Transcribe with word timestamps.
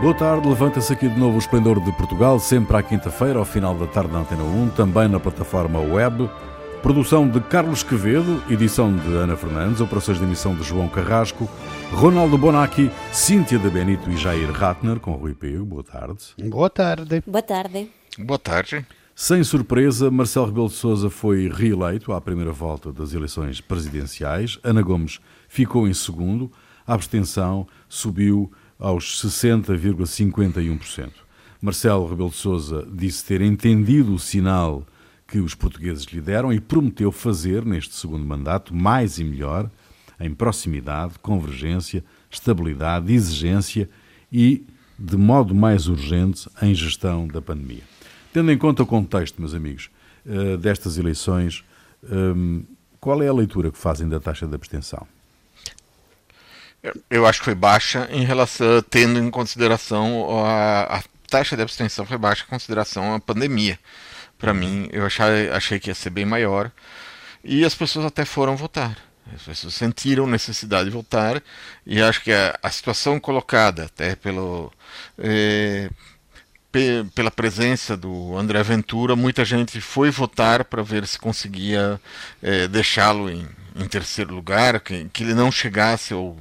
Boa 0.00 0.14
tarde, 0.14 0.48
levanta-se 0.48 0.92
aqui 0.92 1.08
de 1.08 1.18
novo 1.18 1.34
o 1.34 1.38
Esplendor 1.38 1.80
de 1.80 1.90
Portugal, 1.90 2.38
sempre 2.38 2.76
à 2.76 2.82
quinta-feira, 2.84 3.40
ao 3.40 3.44
final 3.44 3.74
da 3.74 3.84
tarde 3.84 4.12
na 4.12 4.20
Antena 4.20 4.44
1, 4.44 4.70
também 4.70 5.08
na 5.08 5.18
plataforma 5.18 5.80
web. 5.80 6.30
Produção 6.80 7.28
de 7.28 7.40
Carlos 7.40 7.82
Quevedo, 7.82 8.40
edição 8.48 8.96
de 8.96 9.12
Ana 9.16 9.36
Fernandes, 9.36 9.80
operações 9.80 10.18
de 10.18 10.24
emissão 10.24 10.54
de 10.54 10.62
João 10.62 10.88
Carrasco, 10.88 11.50
Ronaldo 11.92 12.38
Bonacci, 12.38 12.92
Cíntia 13.12 13.58
de 13.58 13.68
Benito 13.68 14.08
e 14.08 14.16
Jair 14.16 14.52
Ratner, 14.52 15.00
com 15.00 15.14
Rui 15.14 15.34
Pego. 15.34 15.64
Boa 15.64 15.82
tarde. 15.82 16.26
Boa 16.44 16.70
tarde. 16.70 17.22
Boa 17.26 17.42
tarde. 17.42 17.90
Boa 18.16 18.38
tarde. 18.38 18.86
Sem 19.16 19.42
surpresa, 19.42 20.12
Marcelo 20.12 20.46
Rebelo 20.46 20.68
de 20.68 20.74
Sousa 20.74 21.10
foi 21.10 21.50
reeleito 21.52 22.12
à 22.12 22.20
primeira 22.20 22.52
volta 22.52 22.92
das 22.92 23.14
eleições 23.14 23.60
presidenciais. 23.60 24.60
Ana 24.62 24.80
Gomes 24.80 25.18
ficou 25.48 25.88
em 25.88 25.92
segundo. 25.92 26.52
A 26.86 26.94
abstenção 26.94 27.66
subiu 27.88 28.50
aos 28.78 29.22
60,51%. 29.22 31.10
Marcelo 31.60 32.06
Rebelo 32.06 32.30
de 32.30 32.36
Sousa 32.36 32.86
disse 32.90 33.24
ter 33.24 33.40
entendido 33.40 34.14
o 34.14 34.18
sinal 34.18 34.86
que 35.26 35.40
os 35.40 35.54
portugueses 35.54 36.04
lhe 36.04 36.20
deram 36.20 36.52
e 36.52 36.60
prometeu 36.60 37.10
fazer 37.10 37.64
neste 37.64 37.94
segundo 37.94 38.24
mandato 38.24 38.74
mais 38.74 39.18
e 39.18 39.24
melhor 39.24 39.70
em 40.20 40.32
proximidade, 40.32 41.18
convergência, 41.20 42.04
estabilidade, 42.30 43.12
exigência 43.12 43.88
e 44.32 44.64
de 44.98 45.16
modo 45.16 45.54
mais 45.54 45.86
urgente 45.86 46.48
em 46.62 46.74
gestão 46.74 47.26
da 47.26 47.40
pandemia. 47.40 47.82
Tendo 48.32 48.50
em 48.50 48.58
conta 48.58 48.82
o 48.82 48.86
contexto, 48.86 49.40
meus 49.40 49.54
amigos, 49.54 49.90
eh, 50.26 50.56
destas 50.56 50.98
eleições, 50.98 51.64
ehm, 52.10 52.62
qual 53.00 53.22
é 53.22 53.28
a 53.28 53.32
leitura 53.32 53.70
que 53.70 53.78
fazem 53.78 54.08
da 54.08 54.18
taxa 54.18 54.46
de 54.46 54.54
abstenção? 54.54 55.06
Eu 57.10 57.26
acho 57.26 57.40
que 57.40 57.46
foi 57.46 57.54
baixa 57.54 58.08
em 58.10 58.24
relação, 58.24 58.82
tendo 58.82 59.18
em 59.18 59.30
consideração 59.30 60.44
a, 60.44 60.98
a 60.98 61.02
taxa 61.28 61.56
de 61.56 61.62
abstenção 61.62 62.06
foi 62.06 62.16
baixa 62.16 62.44
em 62.44 62.50
consideração 62.50 63.14
a 63.14 63.20
pandemia. 63.20 63.78
Para 64.38 64.54
mim, 64.54 64.88
eu 64.92 65.04
achei, 65.04 65.50
achei 65.50 65.80
que 65.80 65.90
ia 65.90 65.94
ser 65.94 66.10
bem 66.10 66.24
maior 66.24 66.70
e 67.44 67.64
as 67.64 67.74
pessoas 67.74 68.06
até 68.06 68.24
foram 68.24 68.56
votar. 68.56 68.96
As 69.34 69.42
pessoas 69.42 69.74
sentiram 69.74 70.26
necessidade 70.26 70.88
de 70.88 70.94
votar 70.94 71.42
e 71.84 72.00
acho 72.00 72.22
que 72.22 72.32
a, 72.32 72.58
a 72.62 72.70
situação 72.70 73.20
colocada 73.20 73.84
até 73.84 74.16
pelo 74.16 74.72
eh, 75.18 75.90
pela 77.14 77.30
presença 77.30 77.96
do 77.96 78.36
André 78.36 78.62
Ventura, 78.62 79.16
muita 79.16 79.44
gente 79.44 79.80
foi 79.80 80.10
votar 80.10 80.64
para 80.64 80.82
ver 80.82 81.06
se 81.06 81.18
conseguia 81.18 82.00
eh, 82.42 82.68
deixá-lo 82.68 83.30
em, 83.30 83.46
em, 83.74 83.88
terceiro 83.88 84.34
lugar, 84.34 84.78
que, 84.80 85.06
que, 85.06 85.24
ele 85.24 85.34
não 85.34 85.50
chegasse 85.50 86.12
ao, 86.12 86.36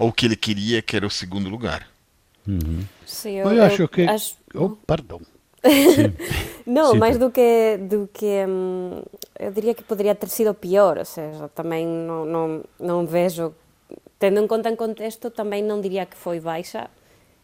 ao 0.00 0.10
que 0.10 0.24
ele 0.24 0.36
queria, 0.36 0.80
que 0.80 0.96
era 0.96 1.06
o 1.06 1.10
segundo 1.10 1.50
lugar. 1.50 1.86
Uhum. 2.48 2.82
Sim, 3.04 3.32
eu, 3.32 3.52
eu, 3.52 3.62
acho 3.62 3.86
que. 3.86 4.02
Acho... 4.02 4.34
Oh, 4.54 4.70
perdão. 4.70 5.20
não, 6.64 6.92
Sim. 6.92 6.98
mais 6.98 7.18
do 7.18 7.30
que, 7.30 7.76
do 7.82 8.08
que 8.10 8.46
hum, 8.48 9.02
eu 9.38 9.52
diria 9.52 9.74
que 9.74 9.82
poderia 9.84 10.14
ter 10.14 10.28
sido 10.30 10.54
pior, 10.54 10.96
ou 10.96 11.04
seja, 11.04 11.48
também 11.48 11.86
não, 11.86 12.24
não, 12.24 12.64
não 12.80 13.06
vejo, 13.06 13.54
tendo 14.18 14.40
em 14.40 14.46
conta 14.46 14.70
o 14.70 14.76
contexto, 14.76 15.30
também 15.30 15.62
não 15.62 15.82
diria 15.82 16.06
que 16.06 16.16
foi 16.16 16.40
baixa, 16.40 16.88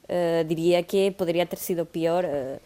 uh, 0.05 0.45
diria 0.49 0.83
que 0.83 1.11
poderia 1.11 1.45
ter 1.45 1.59
sido 1.59 1.85
pior, 1.85 2.25
uh, 2.25 2.59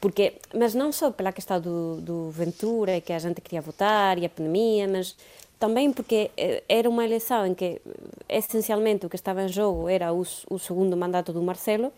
porque, 0.00 0.34
mas 0.54 0.74
não 0.76 0.92
só 0.92 1.10
pela 1.10 1.32
questão 1.32 1.60
do, 1.60 2.00
do 2.00 2.30
Ventura, 2.30 3.00
que 3.00 3.12
a 3.12 3.18
gente 3.18 3.40
queria 3.40 3.60
votar, 3.60 4.16
e 4.16 4.26
a 4.26 4.28
pandemia, 4.28 4.86
mas 4.86 5.16
também 5.64 5.90
porque 5.90 6.30
eh, 6.36 6.62
era 6.68 6.86
uma 6.90 7.02
eleição 7.02 7.46
em 7.46 7.54
que 7.54 7.80
essencialmente 8.28 9.06
o 9.06 9.08
que 9.08 9.16
estava 9.16 9.42
em 9.44 9.48
jogo 9.48 9.88
era 9.88 10.12
o, 10.12 10.22
o 10.50 10.58
segundo 10.58 10.94
mandato 10.94 11.32
do 11.32 11.42
Marcelo, 11.42 11.90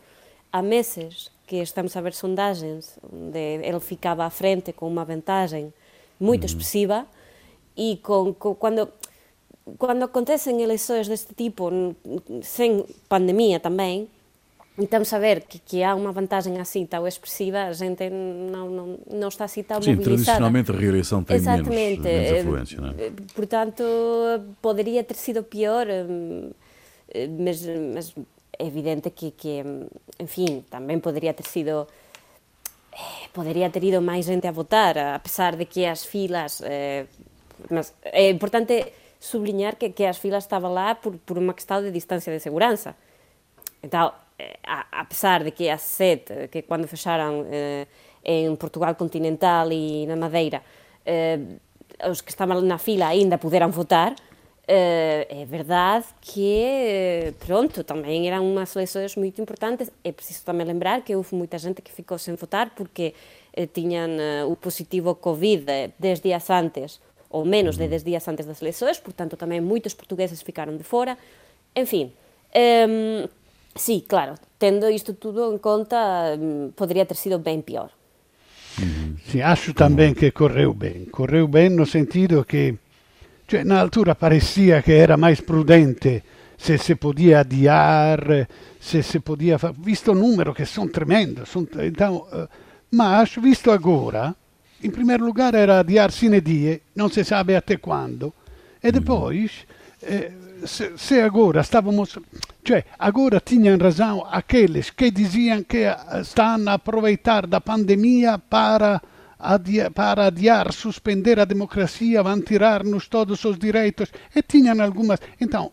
há 0.53 0.63
meses 0.63 1.33
que 1.49 1.57
estamos 1.57 1.97
a 1.97 2.01
ver 2.01 2.15
sondagens 2.15 2.97
onde 3.13 3.41
ele 3.41 3.81
ficava 3.81 4.25
à 4.25 4.31
frente 4.31 4.73
com 4.73 4.87
uma 4.87 5.05
vantagem 5.05 5.75
muito 6.21 6.43
uhum. 6.43 6.47
expressiva 6.47 7.07
e 7.77 7.97
com, 8.05 8.33
com, 8.35 8.55
quando 8.55 8.89
quando 9.79 10.05
acontecem 10.05 10.63
eleições 10.63 11.09
deste 11.09 11.35
tipo 11.35 11.69
sem 12.43 12.87
pandemia 13.09 13.59
também 13.59 14.09
estamos 14.85 15.13
a 15.13 15.19
ver 15.19 15.43
que, 15.43 15.59
que 15.59 15.83
há 15.83 15.95
uma 15.95 16.13
vantagem 16.13 16.59
assim 16.61 16.85
tão 16.85 17.07
expressiva, 17.07 17.65
a 17.65 17.73
gente 17.73 18.11
não, 18.11 18.69
não, 18.69 18.99
não 19.11 19.29
está 19.29 19.45
assim 19.47 19.63
tão 19.63 19.81
Sim, 19.81 19.93
mobilizada. 19.93 20.25
tradicionalmente 20.25 20.71
a 20.71 20.75
reeleição 20.75 21.25
tem 21.25 21.37
Exatamente. 21.37 21.71
menos, 21.71 22.05
menos 22.05 22.31
eh, 22.31 22.41
afluência, 22.41 22.81
não 22.81 22.91
é? 22.91 23.13
Portanto, 23.35 23.83
poderia 24.61 25.03
ter 25.03 25.15
sido 25.15 25.43
pior, 25.43 25.87
eh, 25.89 27.29
mas, 27.39 27.63
mas 27.95 28.15
é 28.59 28.67
evidente 28.67 29.11
que, 29.11 29.31
que, 29.31 29.63
enfim, 30.21 30.65
também 30.69 30.99
poderia 30.99 31.33
ter 31.33 31.47
sido 31.47 31.87
eh, 32.93 33.29
poderia 33.33 33.71
ter 33.71 33.83
ido 33.83 34.03
máis 34.03 34.27
gente 34.27 34.47
a 34.47 34.53
votar, 34.53 34.99
a 34.99 35.19
pesar 35.19 35.57
de 35.57 35.65
que 35.65 35.87
as 35.87 36.05
filas 36.05 36.61
eh, 36.65 37.07
mas 37.71 37.95
é 38.05 38.29
importante 38.29 38.93
sublinhar 39.19 39.77
que, 39.77 39.91
que 39.91 40.05
as 40.05 40.19
filas 40.19 40.45
estaban 40.45 40.69
lá 40.69 40.95
por, 40.95 41.17
por 41.25 41.39
unha 41.39 41.55
questão 41.55 41.81
de 41.81 41.91
distancia 41.91 42.33
de 42.33 42.41
seguranza 42.41 42.95
então, 43.83 44.09
eh, 44.09 44.26
a, 44.65 44.87
a 45.01 45.39
de 45.39 45.53
que 45.53 45.71
as 45.71 45.83
sete 45.83 46.49
que 46.49 46.63
cando 46.63 46.87
fexaran 46.87 47.45
eh, 47.51 47.87
en 48.23 48.57
Portugal 48.57 48.97
continental 48.97 49.73
e 49.73 50.05
na 50.07 50.17
Madeira 50.17 50.61
eh, 51.05 51.39
os 52.05 52.21
que 52.21 52.31
estaban 52.31 52.61
na 52.67 52.77
fila 52.77 53.09
aínda 53.09 53.39
puderan 53.39 53.73
votar 53.73 54.15
é 54.69 55.47
verdade 55.49 56.07
que, 56.21 57.33
pronto, 57.47 57.85
também 57.85 58.27
eram 58.27 58.45
umas 58.45 58.75
eleições 58.75 59.15
muito 59.15 59.41
importantes. 59.41 59.93
É 60.03 60.11
preciso 60.11 60.45
também 60.45 60.67
lembrar 60.67 61.03
que 61.03 61.15
houve 61.15 61.37
muita 61.37 61.57
gente 61.57 61.81
que 61.81 61.93
ficou 61.93 62.19
sem 62.19 62.35
votar 62.35 62.71
porque 62.75 63.15
tinham 63.73 64.11
o 64.51 64.57
positivo 64.57 65.15
Covid 65.15 65.95
10 65.97 66.21
dias 66.21 66.51
antes, 66.51 67.01
ou 67.31 67.45
menos 67.45 67.77
de 67.77 67.87
10 67.87 68.03
dias 68.03 68.27
antes 68.27 68.45
das 68.45 68.61
eleições, 68.61 68.99
portanto, 68.99 69.37
também 69.37 69.61
muitos 69.61 69.95
portugueses 69.95 70.43
ficaram 70.43 70.77
de 70.77 70.83
fora. 70.83 71.17
Enfim, 71.75 72.13
um, 72.89 73.29
sim, 73.77 74.03
claro, 74.07 74.35
tendo 74.59 74.89
isto 74.91 75.15
tudo 75.15 75.53
em 75.55 75.59
conta, 75.59 76.37
um, 76.39 76.71
poderia 76.75 77.07
ter 77.07 77.17
sido 77.17 77.39
bem 77.39 77.61
pior. 77.61 77.91
Sim, 79.27 79.41
acho 79.41 79.73
também 79.73 80.13
que 80.15 80.31
correu 80.31 80.75
bem. 80.75 81.07
Correu 81.07 81.49
bem 81.49 81.71
no 81.71 81.87
sentido 81.87 82.45
que 82.45 82.79
Cioè, 83.49 83.63
na 83.63 83.79
altura 83.79 84.17
parecia 84.17 84.83
che 84.83 84.97
era 84.97 85.17
mais 85.17 85.41
prudente 85.41 86.25
se 86.57 86.79
si 86.79 86.97
podia 86.97 87.41
adiar, 87.41 88.49
se 88.77 89.03
si 89.03 89.21
podia 89.21 89.57
fare, 89.57 89.75
visto 89.79 90.11
il 90.11 90.19
numero 90.19 90.53
che 90.53 90.65
sono 90.65 90.91
tremendo, 90.91 91.45
son, 91.45 91.69
então, 91.79 92.27
uh, 92.33 92.49
mas 92.89 93.39
visto 93.41 93.71
agora, 93.71 94.35
in 94.81 94.91
primo 94.91 95.17
luogo 95.17 95.43
era 95.43 95.79
adiar 95.79 96.11
sine 96.11 96.43
die, 96.43 96.81
non 96.95 97.11
si 97.11 97.23
sa 97.23 97.45
até 97.47 97.79
quando, 97.79 98.33
e 98.81 98.91
depois, 98.91 99.65
eh, 100.01 100.33
se, 100.65 100.97
se, 100.97 101.21
agora 101.21 101.61
estávamos, 101.61 102.19
cioè 102.63 102.85
agora 102.99 103.41
tinham 103.41 103.79
razão 103.79 104.25
aqueles 104.31 104.91
que 104.91 105.11
diziam 105.11 105.63
que 105.65 105.85
estão 106.21 106.69
a 106.69 106.75
aproveitar 106.75 107.47
da 107.47 107.61
pandemia 107.61 108.39
para 108.39 109.01
para 109.95 110.27
adiar, 110.27 110.73
suspender 110.73 111.39
a 111.39 111.45
democracia, 111.45 112.23
vão 112.23 112.41
tirar-nos 112.41 113.07
todos 113.07 113.45
os 113.45 113.59
direitos, 113.59 114.11
e 114.35 114.43
tinham 114.43 114.81
algumas. 114.81 115.21
Então, 115.39 115.73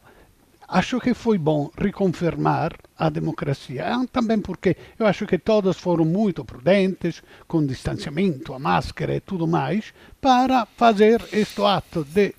acho 0.67 0.99
que 0.99 1.13
foi 1.13 1.37
bom 1.37 1.71
reconfirmar 1.77 2.73
a 2.97 3.09
democracia, 3.09 3.85
também 4.11 4.39
porque 4.41 4.75
eu 4.99 5.07
acho 5.07 5.25
que 5.25 5.37
todos 5.37 5.77
foram 5.77 6.03
muito 6.05 6.43
prudentes, 6.43 7.23
com 7.47 7.65
distanciamento, 7.65 8.53
a 8.53 8.59
máscara 8.59 9.15
e 9.15 9.21
tudo 9.21 9.47
mais, 9.47 9.93
para 10.19 10.65
fazer 10.65 11.21
este 11.31 11.61
ato 11.61 12.03
de, 12.03 12.35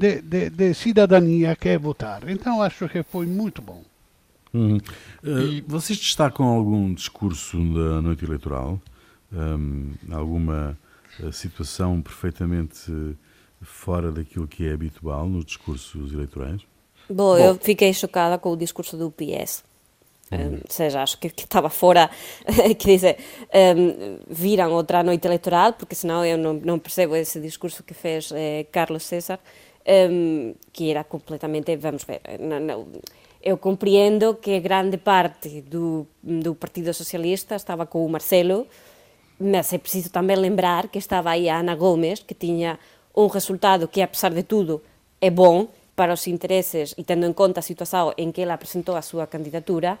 de, 0.00 0.22
de, 0.22 0.50
de 0.50 0.74
cidadania 0.74 1.54
que 1.54 1.68
é 1.68 1.78
votar. 1.78 2.28
Então 2.28 2.62
acho 2.62 2.88
que 2.88 3.02
foi 3.02 3.26
muito 3.26 3.60
bom. 3.60 3.82
Uhum. 4.52 4.78
Uh, 5.22 5.62
vocês 5.66 5.98
destacam 5.98 6.46
algum 6.46 6.92
discurso 6.92 7.56
da 7.56 8.02
noite 8.02 8.24
eleitoral? 8.24 8.80
um, 9.32 9.92
alguma 10.12 10.78
eh, 11.22 11.32
situação 11.32 12.00
perfeitamente 12.02 13.16
fora 13.62 14.10
daquilo 14.10 14.48
que 14.48 14.66
é 14.66 14.72
habitual 14.72 15.28
nos 15.28 15.44
discursos 15.44 16.12
eleitorais? 16.12 16.62
Bom, 17.08 17.36
Bom. 17.36 17.38
eu 17.38 17.54
fiquei 17.56 17.92
chocada 17.92 18.38
com 18.38 18.52
o 18.52 18.56
discurso 18.56 18.96
do 18.96 19.10
PS. 19.10 19.64
Uhum. 20.30 20.54
Um, 20.54 20.60
seja, 20.68 21.02
acho 21.02 21.18
que, 21.18 21.28
que 21.28 21.42
estava 21.42 21.68
fora, 21.68 22.08
quer 22.78 22.88
dizer, 22.88 23.16
um, 23.76 24.18
viram 24.28 24.70
outra 24.72 25.02
noite 25.02 25.26
eleitoral, 25.26 25.72
porque 25.72 25.94
senão 25.94 26.24
eu 26.24 26.38
não, 26.38 26.52
não 26.54 26.78
percebo 26.78 27.16
esse 27.16 27.40
discurso 27.40 27.82
que 27.82 27.94
fez 27.94 28.30
eh, 28.32 28.64
Carlos 28.70 29.02
César, 29.02 29.40
um, 30.10 30.54
que 30.72 30.90
era 30.90 31.04
completamente, 31.04 31.76
vamos 31.76 32.04
ver, 32.04 32.20
não, 32.38 32.60
não, 32.60 32.86
eu 33.42 33.56
compreendo 33.58 34.34
que 34.34 34.60
grande 34.60 34.98
parte 34.98 35.62
do, 35.62 36.06
do 36.22 36.54
Partido 36.54 36.92
Socialista 36.94 37.56
estava 37.56 37.86
com 37.86 38.04
o 38.04 38.08
Marcelo, 38.08 38.66
mas 39.38 39.72
é 39.72 39.78
preciso 39.78 40.10
também 40.10 40.36
lembrar 40.36 40.88
que 40.88 40.98
estava 40.98 41.30
aí 41.30 41.48
a 41.48 41.58
Ana 41.58 41.74
Gomes, 41.74 42.20
que 42.20 42.34
tinha 42.34 42.78
um 43.16 43.26
resultado 43.26 43.88
que, 43.88 44.02
apesar 44.02 44.30
de 44.30 44.42
tudo, 44.42 44.82
é 45.20 45.30
bom 45.30 45.68
para 45.96 46.12
os 46.12 46.26
interesses 46.26 46.94
e 46.96 47.02
tendo 47.02 47.26
em 47.26 47.32
conta 47.32 47.60
a 47.60 47.62
situação 47.62 48.12
em 48.16 48.30
que 48.30 48.42
ela 48.42 48.54
apresentou 48.54 48.94
a 48.94 49.02
sua 49.02 49.26
candidatura, 49.26 49.98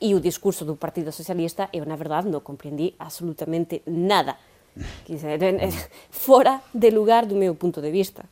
e 0.00 0.14
o 0.14 0.20
discurso 0.20 0.64
do 0.64 0.76
Partido 0.76 1.10
Socialista, 1.10 1.68
eu, 1.72 1.86
na 1.86 1.96
verdade, 1.96 2.28
não 2.28 2.40
compreendi 2.40 2.94
absolutamente 2.98 3.82
nada. 3.86 4.36
Fora 6.10 6.60
de 6.72 6.90
lugar 6.90 7.24
do 7.24 7.34
meu 7.34 7.54
ponto 7.54 7.80
de 7.80 7.90
vista. 7.90 8.24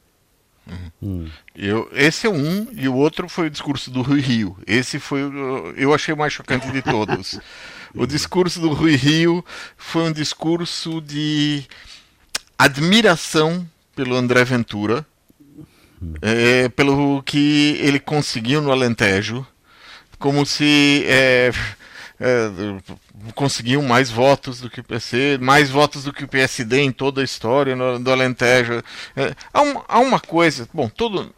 Uhum. 1.02 1.28
Eu, 1.54 1.90
esse 1.92 2.26
é 2.26 2.30
um, 2.30 2.68
e 2.72 2.88
o 2.88 2.94
outro 2.94 3.28
foi 3.28 3.48
o 3.48 3.50
discurso 3.50 3.90
do 3.90 4.02
Rui 4.02 4.20
Rio. 4.20 4.56
Esse 4.66 4.98
foi, 4.98 5.20
eu 5.76 5.94
achei 5.94 6.14
o 6.14 6.16
mais 6.16 6.32
chocante 6.32 6.70
de 6.70 6.80
todos. 6.82 7.38
o 7.94 8.06
discurso 8.06 8.60
do 8.60 8.72
Rui 8.72 8.96
Rio 8.96 9.44
foi 9.76 10.04
um 10.04 10.12
discurso 10.12 11.00
de 11.00 11.64
admiração 12.58 13.68
pelo 13.94 14.16
André 14.16 14.44
Ventura, 14.44 15.06
é, 16.20 16.68
pelo 16.70 17.22
que 17.22 17.78
ele 17.80 18.00
conseguiu 18.00 18.60
no 18.60 18.72
Alentejo, 18.72 19.46
como 20.18 20.44
se 20.44 21.04
é, 21.06 21.50
é, 22.24 23.30
conseguiu 23.34 23.82
mais 23.82 24.10
votos 24.10 24.58
do 24.58 24.70
que 24.70 24.80
o 24.80 24.84
PC, 24.84 25.36
mais 25.38 25.68
votos 25.68 26.04
do 26.04 26.12
que 26.12 26.24
o 26.24 26.28
PSD 26.28 26.80
em 26.80 26.90
toda 26.90 27.20
a 27.20 27.24
história 27.24 27.76
no, 27.76 27.98
do 27.98 28.10
Alentejo. 28.10 28.82
É, 29.14 29.34
há, 29.52 29.60
um, 29.60 29.82
há 29.86 29.98
uma 29.98 30.18
coisa, 30.18 30.66
bom, 30.72 30.88
todo, 30.88 31.30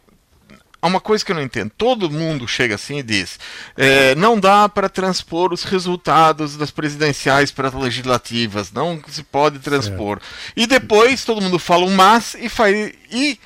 há 0.81 0.87
uma 0.87 1.01
coisa 1.01 1.25
que 1.25 1.31
eu 1.33 1.35
não 1.35 1.41
entendo. 1.41 1.73
Todo 1.77 2.09
mundo 2.09 2.47
chega 2.47 2.75
assim 2.75 2.99
e 2.99 3.03
diz: 3.03 3.37
é, 3.75 4.15
não 4.15 4.39
dá 4.39 4.69
para 4.69 4.87
transpor 4.87 5.51
os 5.51 5.65
resultados 5.65 6.55
das 6.55 6.71
presidenciais 6.71 7.51
para 7.51 7.67
as 7.67 7.73
legislativas, 7.73 8.71
não 8.71 9.01
se 9.09 9.23
pode 9.23 9.59
transpor. 9.59 10.21
Certo. 10.21 10.53
E 10.55 10.65
depois 10.65 11.25
todo 11.25 11.41
mundo 11.41 11.59
fala 11.59 11.85
um 11.85 11.93
mas 11.93 12.33
e 12.35 12.47
faz. 12.47 12.93
E 13.11 13.37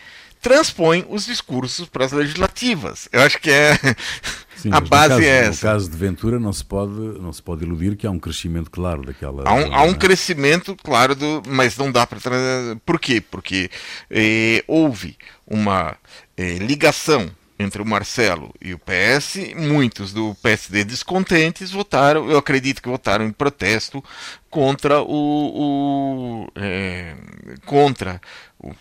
transpõe 0.42 1.06
os 1.08 1.26
discursos 1.26 1.88
para 1.88 2.06
as 2.06 2.12
legislativas. 2.12 3.08
Eu 3.12 3.22
acho 3.22 3.40
que 3.40 3.50
é 3.50 3.78
Sim, 4.58 4.70
a 4.72 4.80
base 4.80 5.10
caso, 5.10 5.22
é 5.22 5.28
essa. 5.28 5.68
No 5.68 5.74
caso 5.74 5.90
de 5.90 5.98
Ventura 5.98 6.40
não 6.40 6.54
se 6.54 6.64
pode 6.64 6.92
não 6.92 7.32
se 7.32 7.42
pode 7.42 7.64
iludir 7.64 7.96
que 7.96 8.06
há 8.06 8.12
um 8.12 8.20
crescimento 8.20 8.70
claro 8.70 9.04
daquela. 9.04 9.44
Há 9.48 9.54
um, 9.54 9.74
há 9.74 9.82
um 9.84 9.94
crescimento 9.94 10.76
claro 10.84 11.16
do, 11.16 11.42
mas 11.48 11.78
não 11.78 11.92
dá 11.92 12.06
para 12.06 12.20
por 12.86 13.00
quê? 13.00 13.22
Porque 13.22 13.70
eh, 14.10 14.64
houve 14.68 15.18
uma 15.48 15.96
eh, 16.38 16.58
ligação 16.60 17.32
entre 17.58 17.82
o 17.82 17.86
Marcelo 17.86 18.54
e 18.60 18.74
o 18.74 18.80
PS, 18.80 19.54
muitos 19.56 20.12
do 20.12 20.36
PSD 20.42 20.84
descontentes 20.84 21.72
votaram, 21.72 22.30
eu 22.30 22.38
acredito 22.38 22.82
que 22.82 22.90
votaram 22.90 23.26
em 23.26 23.32
protesto 23.32 24.04
contra 24.50 25.02
o, 25.02 26.46
o 26.46 26.48
é, 26.56 27.16
contra 27.66 28.20
o 28.60 28.74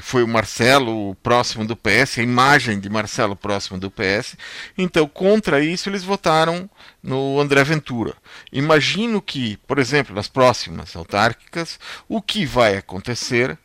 que 0.00 0.06
foi 0.06 0.22
o 0.22 0.28
Marcelo 0.28 1.14
próximo 1.16 1.66
do 1.66 1.76
PS, 1.76 2.18
a 2.18 2.22
imagem 2.22 2.80
de 2.80 2.88
Marcelo 2.88 3.36
próximo 3.36 3.78
do 3.78 3.90
PS. 3.90 4.36
Então, 4.78 5.06
contra 5.06 5.62
isso, 5.62 5.88
eles 5.88 6.02
votaram 6.02 6.68
no 7.02 7.38
André 7.38 7.62
Ventura. 7.62 8.14
Imagino 8.50 9.20
que, 9.20 9.58
por 9.66 9.78
exemplo, 9.78 10.14
nas 10.14 10.28
próximas 10.28 10.96
autárquicas, 10.96 11.78
o 12.08 12.22
que 12.22 12.46
vai 12.46 12.76
acontecer 12.76 13.58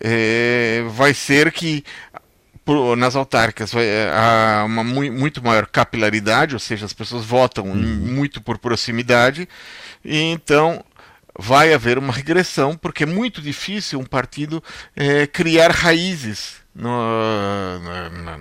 é, 0.00 0.82
vai 0.88 1.12
ser 1.12 1.52
que 1.52 1.84
nas 2.96 3.16
autárquicas 3.16 3.74
é, 3.74 4.10
há 4.14 4.64
uma 4.64 4.84
muito 4.84 5.42
maior 5.42 5.66
capilaridade, 5.66 6.54
ou 6.54 6.60
seja, 6.60 6.86
as 6.86 6.92
pessoas 6.92 7.24
votam 7.24 7.64
uhum. 7.64 7.76
muito 7.76 8.40
por 8.40 8.58
proximidade, 8.58 9.48
e 10.04 10.16
então 10.16 10.84
vai 11.38 11.72
haver 11.72 11.98
uma 11.98 12.12
regressão, 12.12 12.76
porque 12.76 13.04
é 13.04 13.06
muito 13.06 13.40
difícil 13.40 13.98
um 13.98 14.04
partido 14.04 14.62
é, 14.96 15.26
criar 15.26 15.70
raízes 15.70 16.56
no, 16.74 16.90
na, 17.80 18.10
na, 18.10 18.38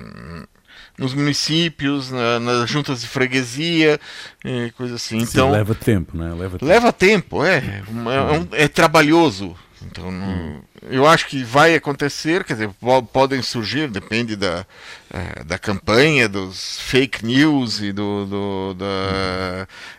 nos 0.98 1.14
municípios, 1.14 2.12
na, 2.12 2.40
nas 2.40 2.70
juntas 2.70 3.02
de 3.02 3.08
freguesia, 3.08 4.00
é, 4.44 4.70
coisa 4.72 4.96
assim. 4.96 5.20
Então 5.20 5.48
Sim, 5.48 5.54
leva 5.54 5.74
tempo, 5.74 6.18
né? 6.18 6.34
Leva 6.34 6.58
tempo, 6.58 6.66
leva 6.66 6.94
tempo 6.94 7.44
é, 7.46 7.58
é, 7.58 8.64
é, 8.64 8.68
trabalhoso. 8.68 9.56
Então, 9.82 10.12
não, 10.12 10.62
eu 10.90 11.08
acho 11.08 11.26
que 11.28 11.42
vai 11.42 11.74
acontecer, 11.74 12.44
quer 12.44 12.54
dizer, 12.54 12.70
podem 13.14 13.42
surgir, 13.42 13.90
depende 13.90 14.36
da, 14.36 14.66
é, 15.10 15.44
da 15.46 15.58
campanha, 15.58 16.28
dos 16.28 16.80
fake 16.82 17.26
news 17.26 17.82
e 17.82 17.94
do, 17.94 18.26
do 18.26 18.74
da, 18.74 19.68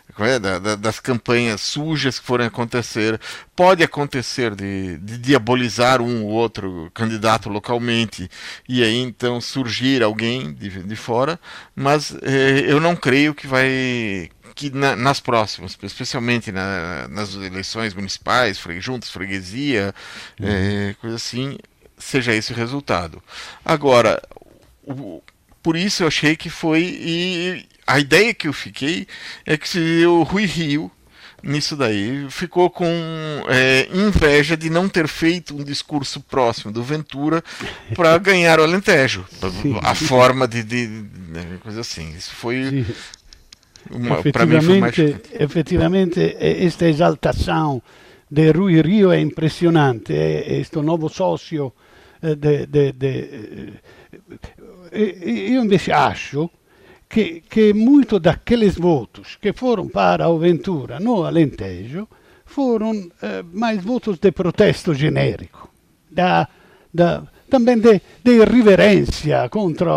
das 0.79 0.99
campanhas 0.99 1.61
sujas 1.61 2.19
que 2.19 2.25
forem 2.25 2.47
acontecer. 2.47 3.19
Pode 3.55 3.83
acontecer 3.83 4.55
de, 4.55 4.97
de 4.97 5.17
diabolizar 5.17 6.01
um 6.01 6.23
ou 6.25 6.31
outro 6.31 6.91
candidato 6.93 7.49
localmente 7.49 8.29
e 8.67 8.83
aí 8.83 8.97
então 8.97 9.39
surgir 9.39 10.03
alguém 10.03 10.53
de, 10.53 10.83
de 10.83 10.95
fora, 10.95 11.39
mas 11.75 12.15
é, 12.21 12.65
eu 12.67 12.79
não 12.79 12.95
creio 12.95 13.33
que 13.33 13.47
vai 13.47 14.29
que 14.53 14.69
na, 14.69 14.95
nas 14.95 15.19
próximas, 15.19 15.77
especialmente 15.81 16.51
na, 16.51 17.07
nas 17.07 17.35
eleições 17.35 17.93
municipais, 17.93 18.59
fre, 18.59 18.79
juntas, 18.81 19.09
freguesia, 19.09 19.93
uhum. 20.39 20.47
é, 20.47 20.95
coisa 20.99 21.15
assim, 21.15 21.57
seja 21.97 22.33
esse 22.33 22.51
o 22.51 22.55
resultado. 22.55 23.23
Agora, 23.63 24.21
o, 24.83 25.21
por 25.61 25.75
isso 25.75 26.03
eu 26.03 26.07
achei 26.07 26.35
que 26.35 26.49
foi. 26.49 26.81
E 26.81 27.65
a 27.93 27.99
ideia 27.99 28.33
que 28.33 28.47
eu 28.47 28.53
fiquei 28.53 29.07
é 29.45 29.57
que 29.57 29.67
se 29.67 30.05
o 30.05 30.23
Rui 30.23 30.45
Rio 30.45 30.91
nisso 31.43 31.75
daí 31.75 32.27
ficou 32.29 32.69
com 32.69 32.85
é, 33.49 33.87
inveja 33.93 34.55
de 34.55 34.69
não 34.69 34.87
ter 34.87 35.07
feito 35.07 35.55
um 35.55 35.63
discurso 35.63 36.21
próximo 36.21 36.71
do 36.71 36.83
Ventura 36.83 37.43
para 37.95 38.17
ganhar 38.19 38.59
o 38.59 38.63
Alentejo. 38.63 39.25
Sim. 39.61 39.77
A 39.81 39.95
forma 39.95 40.47
de, 40.47 40.63
de, 40.63 40.87
de, 40.87 41.57
coisa 41.63 41.81
assim. 41.81 42.13
Isso 42.15 42.33
foi 42.33 42.63
Sim. 42.63 42.85
Uma, 43.89 44.19
efetivamente, 44.19 45.15
efetivamente, 45.33 46.37
esta 46.39 46.87
exaltação 46.87 47.81
de 48.29 48.51
Rui 48.51 48.79
Rio 48.79 49.11
é 49.11 49.19
impressionante, 49.19 50.13
é 50.13 50.59
este 50.59 50.77
novo 50.77 51.09
sócio 51.09 51.73
de, 52.21 52.67
de, 52.67 52.91
de, 52.91 53.73
io 54.93 55.63
invece 55.63 55.91
acho 55.91 56.49
che, 57.11 57.43
che 57.47 57.73
molto 57.73 58.19
daqueles 58.19 58.77
votos 58.77 59.37
que 59.37 59.51
foram 59.51 59.89
para 59.89 60.29
o 60.29 60.37
Ventura 60.37 60.97
no 60.97 61.25
Alentejo 61.25 62.07
foram 62.45 63.11
eh, 63.21 63.43
mais 63.51 63.83
votos 63.83 64.17
de 64.17 64.31
protesto 64.31 64.93
genérico, 64.93 65.69
da, 66.09 66.47
da, 66.93 67.23
também 67.49 67.79
de, 67.79 68.01
de 68.23 68.31
irreverência 68.31 69.49
contra 69.49 69.91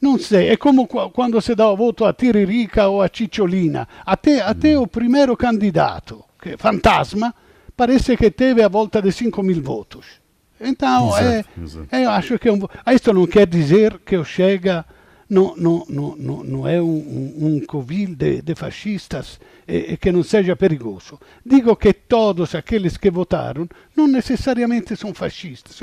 não 0.00 0.18
sei, 0.18 0.50
é 0.50 0.56
como 0.56 0.86
quando 0.86 1.40
se 1.40 1.54
dá 1.54 1.68
o 1.70 1.76
voto 1.76 2.04
a 2.04 2.12
Tiririca 2.12 2.88
ou 2.88 3.00
a 3.00 3.08
Cicciolina. 3.08 3.88
Até, 4.04 4.42
até 4.42 4.78
o 4.78 4.86
primeiro 4.86 5.34
candidato, 5.34 6.22
que 6.38 6.58
fantasma, 6.58 7.34
parece 7.74 8.14
que 8.14 8.30
teve 8.30 8.62
a 8.62 8.68
volta 8.68 9.00
de 9.00 9.10
5 9.10 9.42
mil 9.42 9.62
votos. 9.62 10.20
Então, 10.60 11.08
exato, 11.08 11.24
é, 11.24 11.44
exato. 11.62 11.96
eu 11.96 12.10
acho 12.10 12.38
que 12.38 12.48
é 12.50 12.52
um, 12.52 12.58
isto 12.94 13.14
não 13.14 13.26
quer 13.26 13.46
dizer 13.46 13.98
que 14.04 14.14
o 14.14 14.24
Chega 14.24 14.84
não, 15.28 15.54
não, 15.56 15.84
não, 15.88 16.44
não 16.44 16.68
é 16.68 16.80
um, 16.80 17.34
um, 17.38 17.60
covil 17.66 18.14
de, 18.14 18.42
de 18.42 18.54
fascistas 18.54 19.40
e, 19.66 19.92
e, 19.92 19.96
que 19.96 20.12
não 20.12 20.22
seja 20.22 20.54
perigoso. 20.54 21.18
Digo 21.44 21.74
que 21.76 21.92
todos 21.92 22.54
aqueles 22.54 22.96
que 22.96 23.10
votaram 23.10 23.68
não 23.96 24.06
necessariamente 24.06 24.96
são 24.96 25.14
fascistas. 25.14 25.80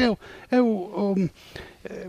O, 0.51 0.57
o, 0.57 1.15
é, 1.83 2.07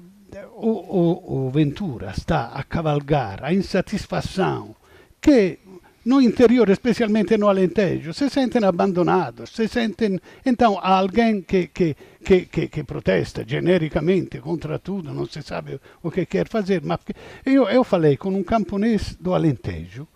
o, 0.55 0.69
o, 0.69 1.47
o 1.47 1.51
Ventura 1.51 2.12
está 2.17 2.47
a 2.47 2.62
cavalgar 2.62 3.45
a 3.45 3.53
insatisfação 3.53 4.75
que 5.21 5.59
no 6.04 6.21
interior, 6.21 6.68
especialmente 6.68 7.37
no 7.37 7.49
Alentejo, 7.49 8.12
se 8.12 8.28
sentem 8.28 8.64
abbandonados, 8.64 9.50
se 9.50 9.68
sentem... 9.68 10.18
Então, 10.44 10.78
há 10.78 10.99
alguém 10.99 11.42
que, 11.42 11.68
que, 11.68 11.97
que, 12.25 12.47
que, 12.47 12.68
que 12.68 12.85
protesta 12.85 13.44
genericamente 13.47 14.40
contra 14.40 14.78
tudo, 14.78 15.14
não 15.14 15.26
se 15.26 15.42
sabe 15.42 15.80
o 16.02 16.11
que 16.11 16.26
quer 16.26 16.49
fazer. 16.49 16.82
Mas 16.85 17.00
eu, 17.47 17.68
eu 17.68 17.85
falei 17.85 18.16
com 18.16 18.30
um 18.30 18.42
camponês 18.42 19.16
do 19.21 19.32
Alentejo 19.32 20.09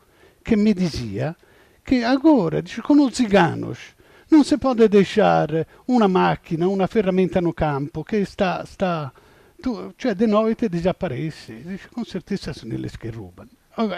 que 0.44 0.56
me 0.56 0.74
dizia 0.74 1.36
que 1.84 2.02
agora, 2.02 2.62
com 2.82 3.04
os 3.04 3.14
ciganos, 3.14 3.78
não 4.28 4.42
se 4.42 4.58
pode 4.58 4.88
deixar 4.88 5.48
uma 5.86 6.08
máquina, 6.08 6.68
uma 6.68 6.88
ferramenta 6.88 7.40
no 7.40 7.52
campo 7.52 8.04
que 8.04 8.16
está, 8.16 8.62
está 8.64 9.12
tu, 9.62 9.94
cioè 9.96 10.14
di 10.14 10.26
noite 10.26 10.68
desaparece. 10.68 11.78
Com 11.92 12.04
certeza 12.04 12.52
são 12.52 12.70
eles 12.72 12.96
que 12.96 13.08
roubam. 13.08 13.48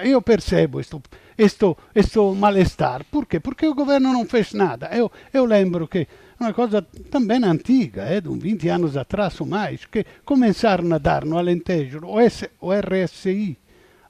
Eu 0.04 0.20
percebo 0.20 0.80
este 0.80 2.18
mal-estar. 2.36 3.04
Por 3.04 3.26
quê? 3.26 3.38
Porque 3.38 3.66
o 3.66 3.74
governo 3.74 4.12
não 4.12 4.26
fez 4.26 4.52
nada. 4.52 4.88
Eu, 4.92 5.10
eu 5.32 5.44
lembro 5.44 5.86
que 5.86 6.08
uma 6.40 6.52
coisa 6.52 6.82
também 7.10 7.42
antiga, 7.44 8.02
é, 8.02 8.20
de 8.20 8.28
uns 8.28 8.42
20 8.42 8.68
anos 8.68 8.96
atrás 8.96 9.40
ou 9.40 9.46
mais, 9.46 9.84
que 9.84 10.04
começaram 10.24 10.92
a 10.92 10.98
dar 10.98 11.24
no 11.24 11.38
Alentejo 11.38 12.00
o, 12.04 12.18
S, 12.18 12.50
o 12.60 12.72
RSI 12.72 13.56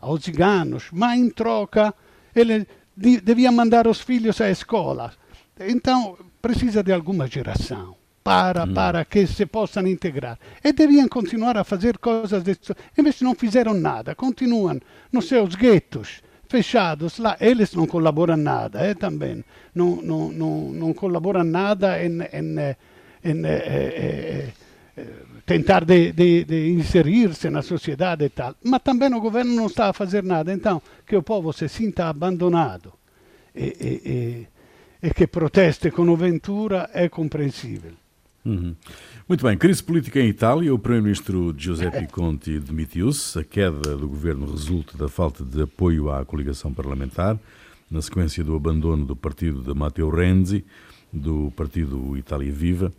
aos 0.00 0.24
ciganos, 0.24 0.88
mas 0.92 1.18
em 1.18 1.28
troca 1.28 1.92
ele 2.34 2.66
devia 2.96 3.52
mandar 3.52 3.86
os 3.86 4.00
filhos 4.00 4.40
à 4.40 4.50
escola. 4.50 5.12
Então 5.60 6.16
precisa 6.40 6.82
de 6.82 6.92
alguma 6.92 7.26
geração 7.26 7.97
para, 8.28 8.66
para 8.66 9.04
que 9.04 9.26
se 9.26 9.46
possam 9.46 9.86
integrar. 9.86 10.38
E 10.62 10.72
deviam 10.72 11.08
continuar 11.08 11.56
a 11.56 11.64
fazer 11.64 11.98
coisas 11.98 12.42
desse 12.42 12.74
Invece 12.96 13.24
não 13.24 13.34
fizeram 13.34 13.74
nada, 13.74 14.14
continuam 14.14 14.80
nos 15.12 15.28
seus 15.28 15.54
guetos, 15.54 16.22
fechados 16.48 17.18
lá, 17.18 17.36
eles 17.40 17.74
não 17.74 17.86
colaboram 17.86 18.36
nada, 18.36 18.80
eh, 18.80 18.94
também. 18.94 19.44
Não, 19.74 19.96
não, 20.02 20.32
não, 20.32 20.72
não 20.72 20.94
colaboram 20.94 21.44
nada 21.44 22.02
em, 22.02 22.20
em, 22.32 22.76
em 23.24 23.44
eh, 23.44 23.62
eh, 23.66 24.52
eh, 24.96 25.06
tentar 25.44 25.84
de, 25.84 26.12
de, 26.12 26.44
de 26.44 26.70
inserir-se 26.72 27.48
na 27.50 27.62
sociedade 27.62 28.24
e 28.24 28.28
tal. 28.28 28.54
Mas 28.64 28.82
também 28.82 29.12
o 29.14 29.20
governo 29.20 29.54
não 29.54 29.66
está 29.66 29.88
a 29.88 29.92
fazer 29.92 30.22
nada. 30.22 30.52
Então, 30.52 30.82
que 31.06 31.16
o 31.16 31.22
povo 31.22 31.52
se 31.52 31.68
sinta 31.68 32.08
abandonado 32.08 32.92
e, 33.54 33.64
e, 33.64 34.10
e, 35.02 35.08
e 35.08 35.14
que 35.14 35.26
proteste 35.26 35.90
com 35.90 36.14
Ventura 36.16 36.90
é 36.92 37.08
compreensível. 37.08 37.92
Uhum. 38.44 38.74
Muito 39.28 39.44
bem, 39.44 39.58
crise 39.58 39.82
política 39.82 40.20
em 40.20 40.28
Itália. 40.28 40.72
O 40.72 40.78
primeiro-ministro 40.78 41.54
Giuseppe 41.56 42.06
Conte 42.06 42.58
demitiu-se. 42.58 43.38
A 43.38 43.44
queda 43.44 43.96
do 43.96 44.08
governo 44.08 44.50
resulta 44.50 44.96
da 44.96 45.08
falta 45.08 45.44
de 45.44 45.62
apoio 45.62 46.10
à 46.10 46.24
coligação 46.24 46.72
parlamentar, 46.72 47.38
na 47.90 48.00
sequência 48.00 48.42
do 48.42 48.56
abandono 48.56 49.04
do 49.04 49.16
partido 49.16 49.62
de 49.62 49.78
Matteo 49.78 50.08
Renzi, 50.08 50.64
do 51.12 51.52
partido 51.56 52.16
Itália 52.16 52.52
Viva. 52.52 52.92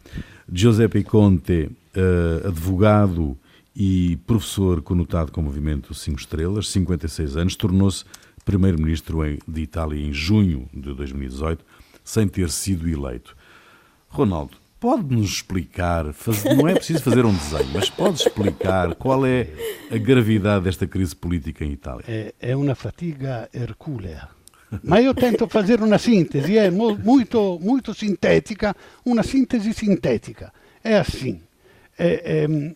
Giuseppe 0.51 1.03
Conte, 1.03 1.69
uh, 1.95 2.47
advogado 2.47 3.37
e 3.75 4.17
professor 4.27 4.81
conotado 4.81 5.31
com 5.31 5.41
o 5.41 5.43
movimento 5.43 5.93
Cinco 5.93 6.19
Estrelas, 6.19 6.69
56 6.69 7.37
anos, 7.37 7.55
tornou-se 7.55 8.03
primeiro-ministro 8.43 9.21
de 9.47 9.61
Itália 9.61 9.99
em 9.99 10.11
junho 10.11 10.67
de 10.73 10.93
2018, 10.93 11.63
sem 12.03 12.27
ter 12.27 12.49
sido 12.49 12.89
eleito. 12.89 13.35
Ronaldo, 14.07 14.57
Pode-nos 14.79 15.29
explicar, 15.29 16.13
faz, 16.13 16.43
não 16.45 16.67
é 16.67 16.73
preciso 16.73 17.03
fazer 17.03 17.25
um 17.25 17.33
desenho, 17.33 17.69
mas 17.73 17.89
pode 17.89 18.21
explicar 18.21 18.95
qual 18.95 19.25
é 19.25 19.49
a 19.91 19.97
gravidade 19.97 20.63
desta 20.63 20.87
crise 20.87 21.13
política 21.13 21.65
em 21.65 21.71
Itália? 21.73 22.05
É, 22.07 22.33
é 22.39 22.55
uma 22.55 22.75
fatiga 22.75 23.49
hercúlea. 23.53 24.29
Mas 24.83 25.03
eu 25.03 25.13
tento 25.13 25.47
fazer 25.49 25.81
uma 25.81 25.97
síntese, 25.97 26.57
é 26.57 26.69
muito, 26.71 27.59
muito 27.61 27.93
sintética, 27.93 28.75
uma 29.03 29.23
síntese 29.23 29.73
sintética. 29.73 30.53
É 30.83 30.97
assim, 30.97 31.41
é, 31.97 32.43
é, 32.43 32.75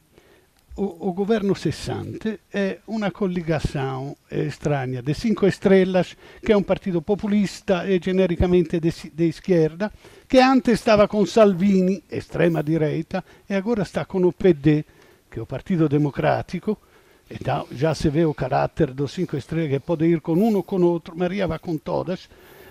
o, 0.75 1.10
o, 1.10 1.13
governo 1.13 1.53
cessante 1.53 2.39
é 2.51 2.80
uma 2.88 3.12
coligação 3.12 4.15
estranha 4.30 5.01
de 5.01 5.13
Cinco 5.13 5.46
Estrelas, 5.46 6.18
que 6.44 6.51
é 6.51 6.58
um 6.58 6.63
partido 6.63 7.01
populista 7.01 7.88
e 7.88 8.00
genericamente 8.00 8.80
de 8.80 9.27
esquerda, 9.27 9.92
che 10.27 10.39
antes 10.39 10.80
stava 10.80 11.08
con 11.08 11.27
Salvini, 11.27 12.01
estrema 12.10 12.63
direita, 12.63 13.24
e 13.46 13.53
agora 13.53 13.84
sta 13.84 14.06
con 14.06 14.24
o 14.24 14.32
PD, 14.32 14.84
che 15.30 15.38
è 15.38 15.39
o 15.39 15.46
Partito 15.46 15.88
Democratico, 15.88 16.80
e 17.27 17.38
già 17.70 17.94
si 17.94 18.10
vede 18.10 18.27
il 18.27 18.36
carattere 18.36 18.96
dos 18.96 19.12
Cinco 19.12 19.38
Estrelas, 19.38 19.70
che 19.70 19.80
può 19.80 19.96
ir 20.00 20.22
con 20.22 20.39
uno 20.39 20.60
o 20.60 20.63
con 20.63 20.82
outro, 20.82 21.13
Maria 21.15 21.46
va 21.46 21.60
con 21.60 21.84
todas. 21.84 22.27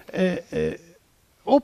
Eh, 0.06 0.44
eh, 0.49 0.80
o 1.44 1.62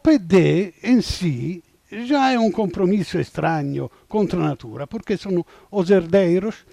in 0.83 1.03
sé 1.03 1.63
già 1.89 2.31
è 2.31 2.37
un 2.37 2.51
compromesso 2.51 3.19
estranho 3.19 3.91
contra 4.07 4.41
a 4.41 4.47
natura, 4.47 4.87
perché 4.87 5.17
sono 5.17 5.45
os 5.71 5.91
herdeiros 5.91 6.65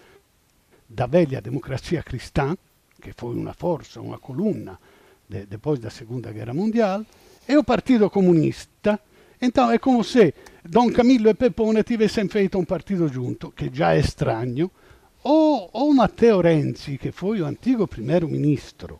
da 0.86 1.08
velha 1.08 1.40
democrazia 1.40 2.04
cristã, 2.04 2.56
che 3.00 3.14
fu 3.16 3.28
una 3.28 3.54
forza, 3.54 4.00
una 4.00 4.18
columna 4.18 4.78
de, 5.26 5.48
depois 5.48 5.80
da 5.80 5.90
Segunda 5.90 6.32
Guerra 6.32 6.54
Mondiale, 6.54 7.06
e 7.46 7.56
o 7.56 7.64
Partito 7.64 8.10
Comunista, 8.10 9.00
então 9.40 9.70
é 9.72 9.80
como 9.80 10.04
se 10.04 10.34
Dom 10.64 10.92
Camillo 10.92 11.30
e 11.30 11.34
Pepone 11.34 11.84
tivessem 11.84 12.28
feito 12.28 12.58
um 12.58 12.66
partido 12.66 13.08
junto, 13.08 13.52
que 13.52 13.70
já 13.72 13.94
é 13.94 14.00
estranho, 14.00 14.72
ou, 15.24 15.70
ou 15.74 15.94
Matteo 15.94 16.42
Renzi, 16.42 16.98
que 16.98 17.12
foi 17.12 17.42
o 17.42 17.46
antigo 17.46 17.88
primeiro-ministro, 17.88 19.00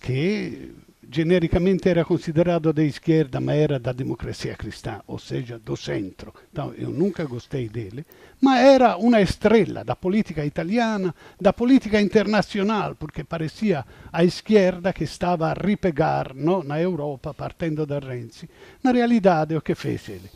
que 0.00 0.72
genericamente 1.10 1.88
era 1.88 2.04
considerado 2.04 2.72
da 2.72 2.82
esquerda, 2.82 3.40
mas 3.40 3.58
era 3.58 3.78
da 3.78 3.92
democracia 3.92 4.54
cristã, 4.56 5.00
ou 5.06 5.18
seja, 5.18 5.58
do 5.58 5.76
centro. 5.76 6.32
Então, 6.50 6.72
eu 6.74 6.90
nunca 6.90 7.24
gostei 7.24 7.68
dele, 7.68 8.04
mas 8.40 8.64
era 8.64 8.96
uma 8.96 9.20
estrela 9.20 9.84
da 9.84 9.96
política 9.96 10.44
italiana, 10.44 11.14
da 11.40 11.52
política 11.52 12.00
internacional, 12.00 12.94
porque 12.94 13.24
parecia 13.24 13.84
a 14.12 14.24
esquerda 14.24 14.92
que 14.92 15.04
estava 15.04 15.48
a 15.48 15.54
ripegar 15.54 16.34
no, 16.34 16.62
na 16.62 16.80
Europa, 16.80 17.32
partendo 17.32 17.86
da 17.86 17.98
Renzi. 17.98 18.48
Na 18.82 18.92
realidade, 18.92 19.56
o 19.56 19.62
que 19.62 19.74
fez 19.74 20.08
ele? 20.08 20.30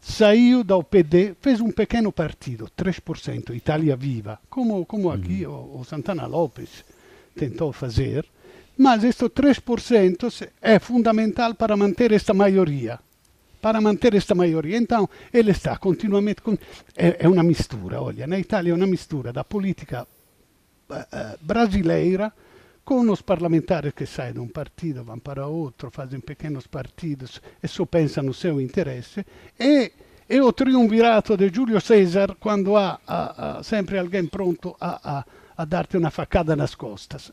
Saiu 0.00 0.62
do 0.62 0.82
PD, 0.84 1.34
fez 1.40 1.60
um 1.60 1.72
pequeno 1.72 2.12
partido, 2.12 2.70
3%, 2.78 3.54
Itália 3.54 3.96
Viva, 3.96 4.38
como, 4.48 4.86
como 4.86 5.10
aqui 5.10 5.44
o, 5.44 5.80
o 5.80 5.84
Santana 5.84 6.26
Lopes 6.26 6.84
tentou 7.34 7.72
fazer, 7.72 8.24
mas 8.76 9.04
este 9.04 9.24
3% 9.24 10.48
é 10.60 10.78
fundamental 10.78 11.54
para 11.54 11.76
manter 11.76 12.12
esta 12.12 12.34
maioria. 12.34 12.98
Para 13.60 13.80
manter 13.80 14.14
esta 14.14 14.34
maioria. 14.34 14.76
Então, 14.76 15.08
ele 15.32 15.50
está 15.50 15.76
continuamente. 15.76 16.42
Com... 16.42 16.56
É, 16.96 17.16
é, 17.20 17.28
uma 17.28 17.42
mistura, 17.42 18.00
olha, 18.00 18.26
na 18.26 18.38
Itália 18.38 18.72
é 18.72 18.74
uma 18.74 18.86
mistura 18.86 19.32
da 19.32 19.42
política 19.42 20.06
uh, 20.90 21.38
brasileira 21.40 22.32
com 22.86 23.00
os 23.10 23.20
parlamentares 23.20 23.92
que 23.92 24.06
saem 24.06 24.34
de 24.34 24.38
um 24.38 24.46
partido, 24.46 25.02
vão 25.02 25.18
para 25.18 25.48
outro, 25.48 25.90
fazem 25.90 26.20
pequenos 26.20 26.68
partidos 26.68 27.42
e 27.60 27.66
só 27.66 27.84
pensam 27.84 28.22
no 28.22 28.32
seu 28.32 28.60
interesse, 28.60 29.26
e, 29.58 29.90
e 30.30 30.40
o 30.40 30.52
triunvirato 30.52 31.36
de 31.36 31.48
Giulio 31.52 31.80
César 31.80 32.36
quando 32.38 32.76
há, 32.76 33.00
há, 33.04 33.58
há 33.58 33.62
sempre 33.64 33.98
alguém 33.98 34.24
pronto 34.26 34.76
a, 34.80 35.18
a, 35.18 35.24
a 35.56 35.64
dar-te 35.64 35.96
uma 35.96 36.12
facada 36.12 36.54
nas 36.54 36.76
costas. 36.76 37.32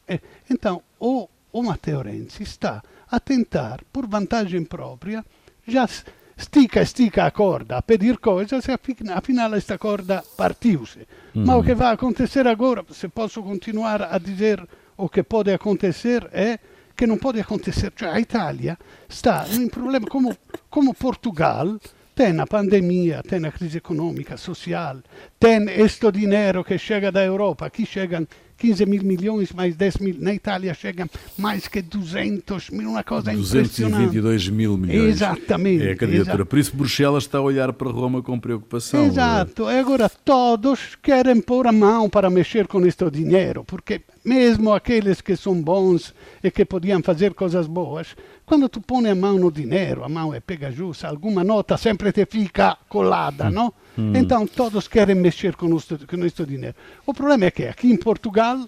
Então, 0.50 0.82
o 1.00 1.30
o 1.53 1.63
Matteo 1.63 2.01
Renzi 2.01 2.45
sta 2.45 2.83
a 3.10 3.19
tentar, 3.19 3.81
por 3.93 4.07
vantagem 4.07 4.65
própria, 4.65 5.24
já 5.67 5.88
estica, 6.36 6.81
estica 6.81 7.25
a 7.25 7.31
corda 7.31 7.77
a 7.77 7.81
pedir 7.81 8.17
coisas 8.17 8.65
e 8.67 9.12
afinal 9.13 9.53
esta 9.53 9.77
corda 9.77 10.24
partiu-se. 10.36 11.07
Mm. 11.33 11.45
Mas 11.45 11.55
o 11.55 11.63
que 11.63 11.75
vai 11.75 11.93
acontecer 11.93 12.48
agora, 12.48 12.83
se 12.91 13.07
posso 13.07 13.41
continuar 13.43 14.01
a 14.01 14.17
dizer 14.17 14.67
o 14.98 15.07
que 15.07 15.24
pode 15.24 15.53
acontecer, 15.53 16.27
é 16.33 16.60
que 16.95 17.07
não 17.07 17.17
pode 17.17 17.39
acontecer. 17.39 17.93
Cioè 17.95 18.10
a 18.10 18.19
Itália 18.19 18.77
está 19.07 19.45
em 19.50 19.67
problema 19.67 20.07
como, 20.07 20.36
como 20.69 20.93
Portugal, 20.93 21.79
tem 22.15 22.39
a 22.39 22.45
pandemia, 22.45 23.24
tem 23.24 23.45
a 23.45 23.51
crise 23.51 23.77
econômica, 23.77 24.38
social, 24.38 25.01
tem 25.39 25.65
este 25.69 26.12
dinheiro 26.12 26.63
que 26.63 26.77
chega 26.77 27.12
da 27.12 27.24
Europa, 27.24 27.65
aqui 27.65 27.86
chegam 27.86 28.27
15 28.63 28.86
mil 28.86 29.03
milhões, 29.03 29.51
mais 29.51 29.75
10 29.75 29.98
mil. 29.98 30.15
Na 30.20 30.34
Itália 30.34 30.74
chegam 30.74 31.10
mais 31.38 31.67
que 31.67 31.82
200 31.82 32.70
mil, 32.70 32.91
uma 32.91 33.03
coisa 33.03 33.34
222 33.34 34.48
mil 34.48 34.77
milhões. 34.77 35.15
Exatamente. 35.15 35.86
É 35.86 35.91
a 35.91 35.96
candidatura. 35.98 36.36
Exato. 36.36 36.46
Por 36.46 36.60
isso 36.60 36.74
Bruxelas 36.74 37.24
está 37.25 37.39
a 37.39 37.41
olhar 37.41 37.74
para 37.74 37.91
Roma 37.91 38.24
com 38.24 38.39
preocupação. 38.39 39.05
Exato. 39.05 39.70
E 39.70 39.77
agora 39.77 40.08
todos 40.08 40.96
querem 40.96 41.41
pôr 41.41 41.67
a 41.67 41.74
mão 41.74 42.10
para 42.10 42.29
mexer 42.29 42.65
com 42.65 42.86
este 42.86 43.12
dinheiro, 43.12 43.65
porque 43.65 44.01
mesmo 44.24 44.72
aqueles 44.72 45.20
que 45.20 45.36
são 45.36 45.62
bons 45.62 46.13
e 46.41 46.50
que 46.50 46.63
podiam 46.63 47.03
fazer 47.03 47.34
coisas 47.34 47.67
boas, 47.67 48.15
quando 48.46 48.70
tu 48.70 48.79
põe 48.79 49.10
a 49.10 49.15
mão 49.15 49.38
no 49.38 49.51
dinheiro, 49.51 50.05
a 50.05 50.10
mão 50.10 50.34
é 50.34 50.39
pegajosa, 50.39 51.10
alguma 51.10 51.43
nota 51.43 51.75
sempre 51.75 52.13
te 52.13 52.25
fica 52.25 52.77
colada, 52.88 53.50
mm. 53.50 53.53
não? 53.53 53.74
Mm. 53.98 54.16
Então 54.18 54.48
todos 54.48 54.88
querem 54.88 55.16
mexer 55.16 55.56
com 55.56 55.68
o 55.68 56.46
dinheiro. 56.46 56.76
O 57.06 57.14
problema 57.14 57.46
é 57.46 57.52
que 57.52 57.66
aqui 57.66 57.92
em 57.92 57.98
Portugal 57.98 58.68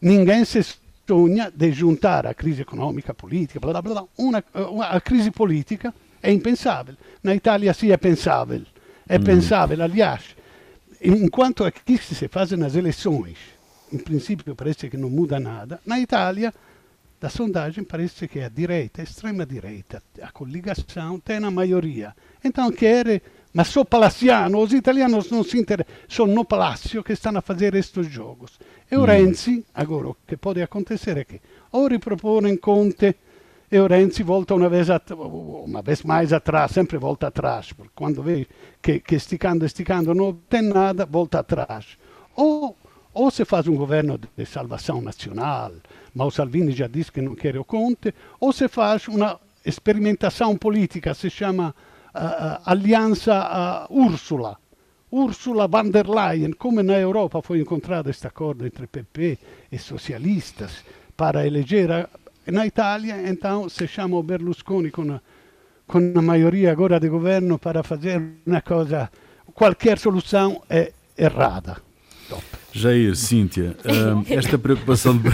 ninguém 0.00 0.44
se 0.44 0.60
sonha 1.06 1.50
de 1.54 1.72
juntar 1.72 2.26
a 2.26 2.34
crise 2.34 2.62
econômica, 2.62 3.12
política, 3.12 3.58
blá, 3.58 3.72
blá, 3.72 3.82
blá, 3.82 4.04
uma, 4.16 4.44
uma, 4.54 4.86
a 4.86 5.00
crise 5.00 5.30
política 5.30 5.92
é 6.22 6.32
impensável. 6.32 6.94
Na 7.22 7.34
Itália 7.34 7.72
sim 7.74 7.90
é 7.90 7.96
pensável. 7.96 8.62
É 9.08 9.18
mm. 9.18 9.24
pensável, 9.24 9.82
aliás, 9.82 10.36
enquanto 11.02 11.64
aqui 11.64 11.98
se 11.98 12.28
fazem 12.28 12.62
as 12.62 12.76
eleições, 12.76 13.38
em 13.92 13.98
princípio 13.98 14.54
parece 14.54 14.88
que 14.88 14.96
não 14.96 15.10
muda 15.10 15.40
nada, 15.40 15.80
na 15.84 15.98
Itália 15.98 16.54
da 17.20 17.28
sondagem 17.28 17.84
parece 17.84 18.26
que 18.26 18.40
a 18.40 18.48
direita, 18.48 19.02
a 19.02 19.04
extrema 19.04 19.44
direita, 19.44 20.02
a 20.22 20.30
coligação 20.30 21.20
tem 21.20 21.36
a 21.36 21.50
maioria. 21.50 22.14
Então 22.42 22.70
quer 22.72 23.20
mas 23.52 23.68
sou 23.68 23.84
palaciano, 23.84 24.60
os 24.60 24.72
italianos 24.72 25.30
não 25.30 25.42
se 25.42 25.58
interessam, 25.58 25.92
sono 26.08 26.34
no 26.34 26.44
palácio 26.44 27.02
que 27.02 27.12
estão 27.12 27.36
a 27.36 27.40
fazer 27.40 27.74
estes 27.74 28.06
jogos. 28.06 28.58
E 28.90 28.96
o 28.96 29.00
mm. 29.00 29.04
Renzi, 29.04 29.64
agora 29.74 30.08
o 30.08 30.16
que 30.26 30.36
pode 30.36 30.62
acontecer 30.62 31.16
é 31.16 31.24
que 31.24 31.40
ou 31.72 31.88
ripropõem 31.88 32.56
Conte 32.56 33.16
e 33.70 33.78
o 33.78 33.86
Renzi 33.86 34.22
volta 34.22 34.54
uma 34.54 34.68
vez, 34.68 34.88
uma 35.16 35.82
vez 35.82 36.02
mais 36.02 36.32
atrás, 36.32 36.72
sempre 36.72 36.98
volta 36.98 37.28
atrás, 37.28 37.72
porque 37.72 37.92
quando 37.94 38.22
vê 38.22 38.46
que, 38.82 38.98
que 38.98 39.14
esticando, 39.14 39.64
esticando 39.64 40.14
não 40.14 40.32
tem 40.32 40.62
nada, 40.62 41.06
volta 41.06 41.38
atrás. 41.38 41.96
Ou, 42.34 42.76
ou 43.14 43.30
se 43.30 43.44
faz 43.44 43.68
um 43.68 43.76
governo 43.76 44.18
de 44.36 44.46
salvação 44.46 45.00
nacional, 45.00 45.72
mas 46.12 46.26
o 46.26 46.30
Salvini 46.30 46.72
já 46.72 46.88
disse 46.88 47.12
que 47.12 47.20
não 47.20 47.36
quer 47.36 47.56
o 47.56 47.64
Conte, 47.64 48.12
ou 48.40 48.52
se 48.52 48.66
faz 48.66 49.06
uma 49.06 49.40
experimentação 49.64 50.56
política, 50.56 51.14
se 51.14 51.30
chama 51.30 51.74
uh, 52.14 52.60
Aliança 52.64 53.86
uh, 53.88 53.94
Úrsula. 53.94 54.58
Ursula 55.10 55.66
von 55.66 55.90
der 55.90 56.08
Leyen, 56.08 56.52
come 56.52 56.82
na 56.82 56.98
Europa 56.98 57.42
foi 57.42 57.60
encontrada 57.60 58.10
esta 58.10 58.28
acordo 58.28 58.64
entre 58.64 58.86
PP 58.86 59.38
e 59.72 59.78
socialistas 59.78 60.84
para 61.16 61.44
eleger 61.44 62.08
na 62.46 62.64
Itália, 62.64 63.28
então 63.28 63.68
se 63.68 63.86
chama 63.88 64.16
o 64.16 64.22
Berlusconi 64.22 64.90
com 64.90 65.12
a, 65.12 65.20
com 65.86 66.12
a 66.16 66.22
maioria 66.22 66.70
agora 66.70 67.00
de 67.00 67.08
governo 67.08 67.58
para 67.58 67.82
fazer 67.82 68.22
uma 68.46 68.60
coisa, 68.62 69.10
qualquer 69.52 69.98
solução 69.98 70.62
é 70.70 70.92
errada. 71.18 71.82
Jair, 72.72 73.16
Cíntia, 73.16 73.76
esta 74.28 74.58
preocupação 74.58 75.16
de, 75.16 75.28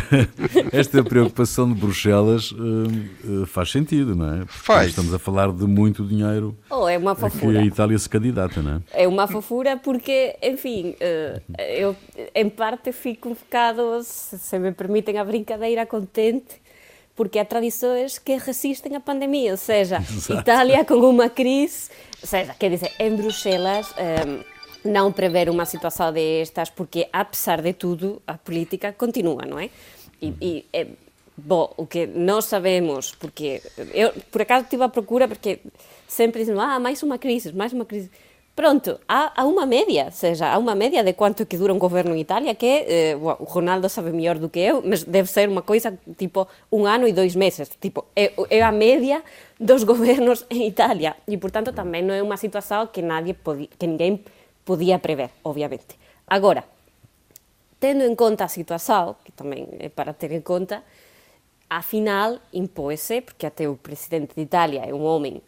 esta 0.72 1.02
preocupação 1.04 1.72
de 1.72 1.78
Bruxelas 1.78 2.52
eh, 2.52 3.46
faz 3.46 3.70
sentido, 3.70 4.14
não 4.14 4.34
é? 4.34 4.38
Porque 4.38 4.52
faz. 4.52 4.88
Estamos 4.90 5.12
a 5.12 5.18
falar 5.18 5.52
de 5.52 5.64
muito 5.66 6.04
dinheiro 6.04 6.56
oh, 6.70 6.88
é 6.88 6.96
uma 6.96 7.14
fofura. 7.14 7.52
que 7.52 7.58
a 7.58 7.64
Itália 7.64 7.98
se 7.98 8.08
candidata, 8.08 8.62
não 8.62 8.76
é? 8.76 9.04
É 9.04 9.08
uma 9.08 9.26
fofura 9.26 9.76
porque, 9.76 10.36
enfim, 10.42 10.94
eh, 11.00 11.40
eu 11.58 11.96
em 12.34 12.48
parte 12.48 12.92
fico 12.92 13.28
um 13.28 13.34
bocado, 13.34 14.00
se 14.02 14.58
me 14.58 14.72
permitem 14.72 15.18
a 15.18 15.24
brincadeira, 15.24 15.84
contente 15.86 16.66
porque 17.14 17.38
há 17.38 17.44
tradições 17.44 18.18
que 18.18 18.36
resistem 18.36 18.94
à 18.94 19.00
pandemia, 19.00 19.52
ou 19.52 19.56
seja, 19.56 19.96
Exato. 20.04 20.40
Itália 20.40 20.84
com 20.84 20.96
uma 20.96 21.30
crise, 21.30 21.88
ou 22.20 22.28
seja, 22.28 22.54
quer 22.58 22.70
dizer, 22.70 22.92
em 23.00 23.16
Bruxelas... 23.16 23.92
Um, 23.92 24.55
não 24.86 25.12
prever 25.12 25.50
uma 25.50 25.64
situação 25.64 26.12
destas, 26.12 26.70
porque, 26.70 27.08
apesar 27.12 27.60
de 27.60 27.72
tudo, 27.72 28.22
a 28.26 28.34
política 28.34 28.92
continua, 28.92 29.42
não 29.44 29.58
é? 29.58 29.70
E, 30.20 30.34
e 30.40 30.64
é, 30.72 30.86
bom, 31.36 31.72
o 31.76 31.86
que 31.86 32.06
nós 32.06 32.46
sabemos, 32.46 33.14
porque 33.14 33.62
eu, 33.92 34.12
por 34.30 34.42
acaso, 34.42 34.64
estive 34.64 34.82
à 34.82 34.88
procura, 34.88 35.28
porque 35.28 35.60
sempre 36.08 36.40
dizem, 36.40 36.56
ah, 36.58 36.78
mais 36.78 37.02
uma 37.02 37.18
crise, 37.18 37.52
mais 37.52 37.72
uma 37.72 37.84
crise. 37.84 38.10
Pronto, 38.56 38.98
há, 39.06 39.42
há 39.42 39.44
uma 39.44 39.66
média, 39.66 40.06
ou 40.06 40.12
seja, 40.12 40.48
há 40.48 40.56
uma 40.56 40.74
média 40.74 41.04
de 41.04 41.12
quanto 41.12 41.44
que 41.44 41.58
dura 41.58 41.74
um 41.74 41.78
governo 41.78 42.16
em 42.16 42.20
Itália, 42.20 42.54
que 42.54 42.86
eh, 42.88 43.14
o 43.14 43.44
Ronaldo 43.44 43.86
sabe 43.86 44.10
melhor 44.12 44.38
do 44.38 44.48
que 44.48 44.58
eu, 44.60 44.82
mas 44.82 45.04
deve 45.04 45.28
ser 45.28 45.46
uma 45.46 45.60
coisa 45.60 45.92
tipo 46.16 46.48
um 46.72 46.86
ano 46.86 47.06
e 47.06 47.12
dois 47.12 47.36
meses. 47.36 47.68
Tipo, 47.78 48.06
é, 48.16 48.32
é 48.48 48.62
a 48.62 48.72
média 48.72 49.22
dos 49.60 49.84
governos 49.84 50.46
em 50.48 50.66
Itália. 50.66 51.16
E, 51.28 51.36
portanto, 51.36 51.70
também 51.70 52.02
não 52.02 52.14
é 52.14 52.22
uma 52.22 52.38
situação 52.38 52.86
que, 52.86 53.02
nadie 53.02 53.34
pode, 53.34 53.68
que 53.78 53.86
ninguém 53.86 54.24
podía 54.66 54.98
prever, 54.98 55.30
obviamente. 55.46 55.94
Agora, 56.26 56.66
tendo 57.78 58.04
en 58.04 58.18
conta 58.18 58.44
a 58.44 58.50
situación, 58.50 59.14
que 59.22 59.30
tamén 59.30 59.70
é 59.78 59.86
para 59.86 60.10
ter 60.10 60.34
en 60.34 60.42
conta, 60.42 60.82
afinal 61.70 62.42
impóese, 62.50 63.22
porque 63.22 63.46
até 63.46 63.70
o 63.70 63.78
presidente 63.78 64.34
de 64.34 64.42
Italia 64.42 64.82
é 64.82 64.90
un 64.90 65.06
homem 65.06 65.38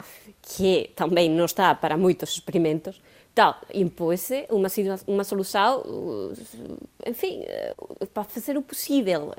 que 0.43 0.95
tamén 0.95 1.35
non 1.35 1.51
está 1.51 1.75
para 1.75 1.99
moitos 1.99 2.31
experimentos, 2.31 3.03
tal, 3.35 3.59
impóese 3.75 4.47
unha, 4.51 4.71
unha 5.07 5.27
solución, 5.27 5.83
en 7.07 7.15
fin, 7.15 7.43
para 8.15 8.27
fazer 8.27 8.55
o 8.59 8.63
possível, 8.63 9.35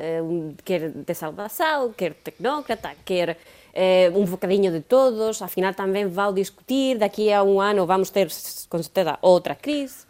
quer 0.63 0.91
de 0.91 1.15
salvação, 1.15 1.95
quer 1.95 2.15
tecnócrata, 2.15 2.95
quer 3.03 3.35
eh, 3.73 4.11
un 4.13 4.25
de 4.25 4.81
todos, 4.81 5.41
afinal 5.41 5.75
tamén 5.75 6.09
vai 6.09 6.33
discutir, 6.33 6.97
daqui 6.97 7.31
a 7.31 7.43
un 7.43 7.61
ano 7.61 7.85
vamos 7.85 8.11
ter, 8.11 8.27
con 8.69 8.81
certeza, 8.83 9.19
outra 9.21 9.55
crise. 9.55 10.07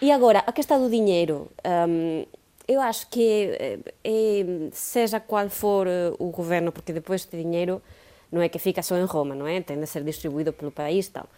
E 0.00 0.10
agora, 0.10 0.42
a 0.46 0.52
questão 0.52 0.82
do 0.82 0.90
dinheiro, 0.90 1.50
um, 1.64 2.26
eu 2.66 2.80
acho 2.80 3.06
que 3.08 3.56
é, 4.04 4.68
seja 4.72 5.20
qual 5.20 5.48
for 5.48 5.86
o 6.18 6.26
governo, 6.30 6.72
porque 6.72 6.92
depois 6.92 7.22
este 7.22 7.36
dinheiro 7.36 7.82
não 8.30 8.40
é 8.40 8.48
que 8.48 8.58
fica 8.58 8.82
só 8.82 8.96
em 8.96 9.04
Roma, 9.04 9.34
não 9.34 9.46
é? 9.46 9.60
Tem 9.60 9.78
de 9.78 9.86
ser 9.86 10.02
distribuído 10.02 10.52
pelo 10.52 10.72
país 10.72 11.08
tal. 11.08 11.28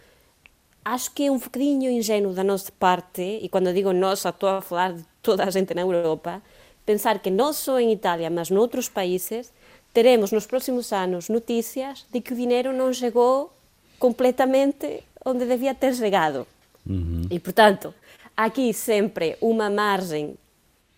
Acho 0.85 1.11
que 1.13 1.27
é 1.27 1.31
um 1.31 1.39
bocadinho 1.39 1.91
ingênuo 1.91 2.33
da 2.33 2.45
nossa 2.45 2.71
parte, 2.79 3.23
e 3.43 3.49
quando 3.49 3.73
digo 3.73 3.93
nós, 3.93 4.25
estou 4.25 4.49
a 4.49 4.61
falar 4.61 4.93
de 4.93 5.05
toda 5.23 5.45
a 5.45 5.51
gente 5.51 5.75
na 5.75 5.81
Europa, 5.81 6.43
pensar 6.87 7.19
que 7.19 7.31
não 7.31 7.53
só 7.53 7.81
em 7.81 7.93
Itália, 7.93 8.31
mas 8.31 8.51
noutros 8.51 8.89
países, 8.89 9.53
teremos 9.95 10.33
nos 10.33 10.45
próximos 10.45 10.93
anos 10.93 11.29
notícias 11.29 12.05
de 12.13 12.21
que 12.21 12.33
o 12.33 12.37
dinheiro 12.37 12.73
não 12.73 12.93
chegou 12.93 13.51
completamente 13.99 15.03
onde 15.25 15.47
devia 15.47 15.73
ter 15.73 15.95
chegado. 15.95 16.47
Uhum. 16.85 17.23
E, 17.31 17.39
portanto, 17.39 17.95
aqui 18.37 18.75
sempre 18.75 19.37
uma 19.41 19.71
margem, 19.71 20.35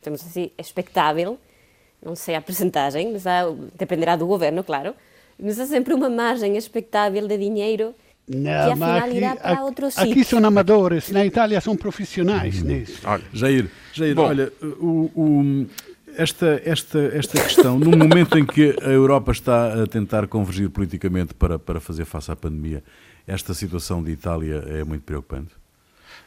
temos 0.01 0.23
assim, 0.23 0.51
expectável, 0.59 1.39
não 2.03 2.17
sei 2.17 2.35
a 2.35 2.41
percentagem, 2.41 3.13
mas 3.13 3.27
há, 3.27 3.43
dependerá 3.75 4.17
do 4.17 4.27
governo, 4.27 4.65
claro, 4.65 4.95
mas 5.39 5.61
há 5.61 5.67
sempre 5.67 5.93
uma 5.93 6.09
margem 6.09 6.57
expectável 6.57 7.29
de 7.29 7.37
dinheiro 7.37 7.95
não, 8.27 8.43
que 8.43 8.73
afinal 8.73 8.99
aqui, 8.99 9.17
irá 9.19 9.37
para 9.37 9.63
outro 9.63 9.91
sítio. 9.91 10.11
Aqui 10.11 10.25
são 10.25 10.45
amadores, 10.45 11.11
na 11.11 11.25
Itália 11.25 11.61
são 11.61 11.77
profissionais 11.77 12.63
uhum. 12.63 12.69
nisso. 12.69 13.01
Olha, 13.05 13.25
Jair, 13.33 13.71
Jair 13.93 14.19
olha, 14.19 14.53
o, 14.63 15.11
o 15.15 15.67
esta, 16.17 16.61
esta, 16.65 16.99
esta 16.99 17.43
questão, 17.43 17.79
no 17.79 17.97
momento 17.97 18.39
em 18.39 18.45
que 18.45 18.77
a 18.83 18.89
Europa 18.89 19.33
está 19.33 19.83
a 19.83 19.87
tentar 19.87 20.27
convergir 20.27 20.71
politicamente 20.71 21.35
para, 21.35 21.59
para 21.59 21.81
fazer 21.81 22.05
face 22.05 22.31
à 22.31 22.37
pandemia, 22.37 22.83
esta 23.27 23.55
situação 23.55 24.03
de 24.03 24.13
Itália 24.13 24.65
é 24.69 24.85
muito 24.85 25.03
preocupante? 25.03 25.51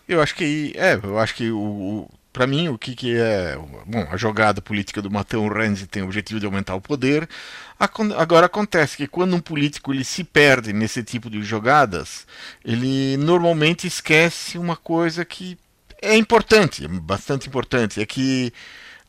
Eu 0.07 0.21
acho 0.21 0.35
que 0.35 0.73
é, 0.75 0.99
eu 1.01 1.19
acho 1.19 1.35
que 1.35 1.51
o, 1.51 1.59
o 1.59 2.09
para 2.31 2.45
mim 2.45 2.67
o 2.69 2.77
que, 2.77 2.95
que 2.95 3.15
é 3.15 3.57
bom 3.85 4.07
a 4.09 4.15
jogada 4.17 4.61
política 4.61 5.01
do 5.01 5.09
Matteo 5.09 5.47
Renzi 5.47 5.87
tem 5.87 6.03
o 6.03 6.05
objetivo 6.05 6.39
de 6.39 6.45
aumentar 6.45 6.75
o 6.75 6.81
poder. 6.81 7.27
Agora 8.17 8.45
acontece 8.45 8.97
que 8.97 9.07
quando 9.07 9.35
um 9.35 9.39
político 9.39 9.93
ele 9.93 10.03
se 10.03 10.23
perde 10.23 10.71
nesse 10.73 11.03
tipo 11.03 11.29
de 11.29 11.41
jogadas, 11.41 12.27
ele 12.63 13.17
normalmente 13.17 13.87
esquece 13.87 14.57
uma 14.57 14.75
coisa 14.75 15.25
que 15.25 15.57
é 16.01 16.15
importante, 16.15 16.87
bastante 16.87 17.47
importante, 17.47 18.01
é 18.01 18.05
que 18.05 18.53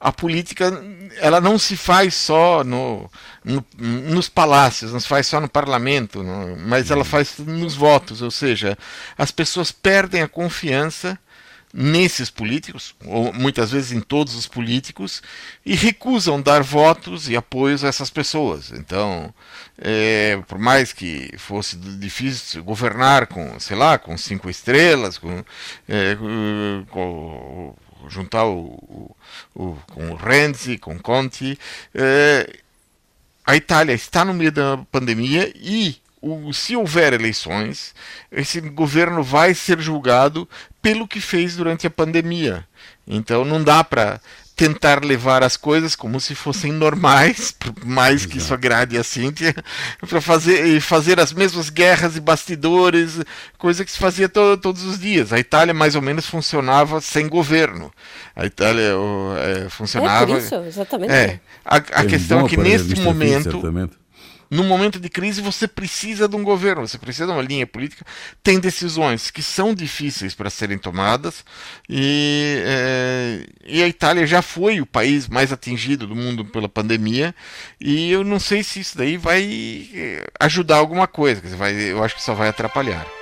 a 0.01 0.11
política 0.11 0.73
ela 1.19 1.41
não 1.41 1.59
se 1.59 1.77
faz 1.77 2.15
só 2.15 2.65
no, 2.65 3.11
no, 3.45 3.65
nos 3.79 4.29
palácios, 4.31 4.93
não 4.93 5.01
se 5.01 5.07
faz 5.07 5.27
só 5.27 5.41
no 5.41 5.49
parlamento, 5.49 6.23
no, 6.23 6.57
mas 6.57 6.91
ela 6.91 7.05
faz 7.05 7.37
nos 7.39 7.75
votos, 7.75 8.23
ou 8.23 8.31
seja, 8.31 8.79
as 9.19 9.31
pessoas 9.31 9.71
perdem 9.71 10.23
a 10.23 10.29
confiança 10.29 11.19
nesses 11.73 12.31
políticos, 12.31 12.97
ou 13.05 13.33
muitas 13.33 13.71
vezes 13.71 13.93
em 13.93 14.01
todos 14.01 14.35
os 14.35 14.47
políticos, 14.47 15.23
e 15.65 15.75
recusam 15.77 16.41
dar 16.41 16.63
votos 16.63 17.29
e 17.29 17.37
apoios 17.37 17.85
a 17.85 17.89
essas 17.89 18.11
pessoas. 18.11 18.73
Então, 18.73 19.33
é, 19.79 20.43
por 20.49 20.59
mais 20.59 20.93
que 20.93 21.33
fosse 21.39 21.77
difícil 21.77 22.65
governar 22.65 23.29
com, 23.29 23.61
sei 23.61 23.77
lá, 23.77 23.99
com 23.99 24.19
cinco 24.19 24.51
estrelas, 24.51 25.17
com, 25.17 25.45
é, 25.89 26.17
com 26.91 27.77
juntar 28.09 28.45
o, 28.45 29.15
o, 29.55 29.77
com 29.93 30.11
o 30.11 30.17
Renzi, 30.17 30.79
com 30.79 30.99
Conti. 30.99 31.59
É, 31.95 32.59
a 33.47 33.57
Itália 33.57 33.93
está 33.93 34.25
no 34.25 34.35
meio 34.35 34.53
da 34.53 34.79
pandemia 34.91 35.53
e 35.57 35.97
o, 36.21 36.53
se 36.53 36.77
houver 36.77 37.13
eleições, 37.13 37.95
esse 38.31 38.61
governo 38.61 39.23
vai 39.23 39.55
ser 39.55 39.81
julgado 39.81 40.49
pelo 40.83 41.09
que 41.09 41.21
fez 41.21 41.57
durante 41.57 41.87
a 41.87 41.91
pandemia. 41.91 42.67
Então 43.07 43.45
não 43.45 43.63
dá 43.63 43.83
para 43.83 44.21
tentar 44.61 45.03
levar 45.03 45.43
as 45.43 45.57
coisas 45.57 45.97
como 45.97 46.21
se 46.21 46.35
fossem 46.35 46.71
normais, 46.71 47.51
por 47.59 47.73
mais 47.83 48.27
que 48.27 48.37
isso 48.37 48.53
agrade 48.53 48.99
a 48.99 49.03
Cíntia, 49.03 49.55
para 50.07 50.21
fazer, 50.21 50.79
fazer 50.83 51.19
as 51.19 51.33
mesmas 51.33 51.71
guerras 51.71 52.15
e 52.15 52.21
bastidores, 52.21 53.19
coisa 53.57 53.87
que 53.87 53.91
se 53.91 53.97
fazia 53.97 54.29
to, 54.29 54.59
todos 54.59 54.85
os 54.85 55.01
dias. 55.01 55.33
A 55.33 55.39
Itália 55.39 55.73
mais 55.73 55.95
ou 55.95 56.03
menos 56.03 56.27
funcionava 56.27 57.01
sem 57.01 57.27
governo. 57.27 57.91
A 58.37 58.45
Itália 58.45 58.93
é, 59.39 59.71
funcionava. 59.71 60.25
É 60.25 60.27
por 60.27 60.39
isso, 60.39 60.55
exatamente. 60.57 61.11
É. 61.11 61.41
A, 61.65 61.77
a 61.77 62.05
questão 62.05 62.45
é 62.45 62.49
que 62.49 62.59
neste 62.59 63.01
momento 63.01 63.63
no 64.51 64.65
momento 64.65 64.99
de 64.99 65.09
crise 65.09 65.41
você 65.41 65.69
precisa 65.69 66.29
de 66.29 66.35
um 66.35 66.43
governo, 66.43 66.87
você 66.87 66.99
precisa 66.99 67.27
de 67.27 67.33
uma 67.33 67.43
linha 67.43 67.67
política. 67.67 68.05
Tem 68.43 68.59
decisões 68.59 69.31
que 69.31 69.43
são 69.43 69.75
difíceis 69.75 70.35
para 70.35 70.51
serem 70.51 70.77
tomadas 70.77 71.45
e, 71.89 72.63
é, 72.67 73.47
e, 73.65 73.83
a 73.83 73.89
Itália 73.89 74.27
já 74.27 74.43
foi 74.43 74.81
o 74.81 74.87
país 74.87 75.29
mais 75.29 75.53
atingido 75.53 76.07
do 76.07 76.17
mundo 76.17 76.45
pela 76.45 76.69
pandemia 76.69 77.35
e 77.81 78.11
eu 78.11 78.25
não 78.25 78.41
sei 78.41 78.63
se 78.65 78.81
isso 78.81 78.99
daí 78.99 79.17
vai 79.17 79.89
eh, 79.95 80.27
ajudar 80.41 80.77
alguma 80.77 81.07
coisa, 81.07 81.41
vai, 81.57 81.75
eu 81.75 82.03
acho 82.03 82.17
que 82.17 82.23
só 82.23 82.35
vai 82.35 82.49
atrapalhar. 82.49 83.20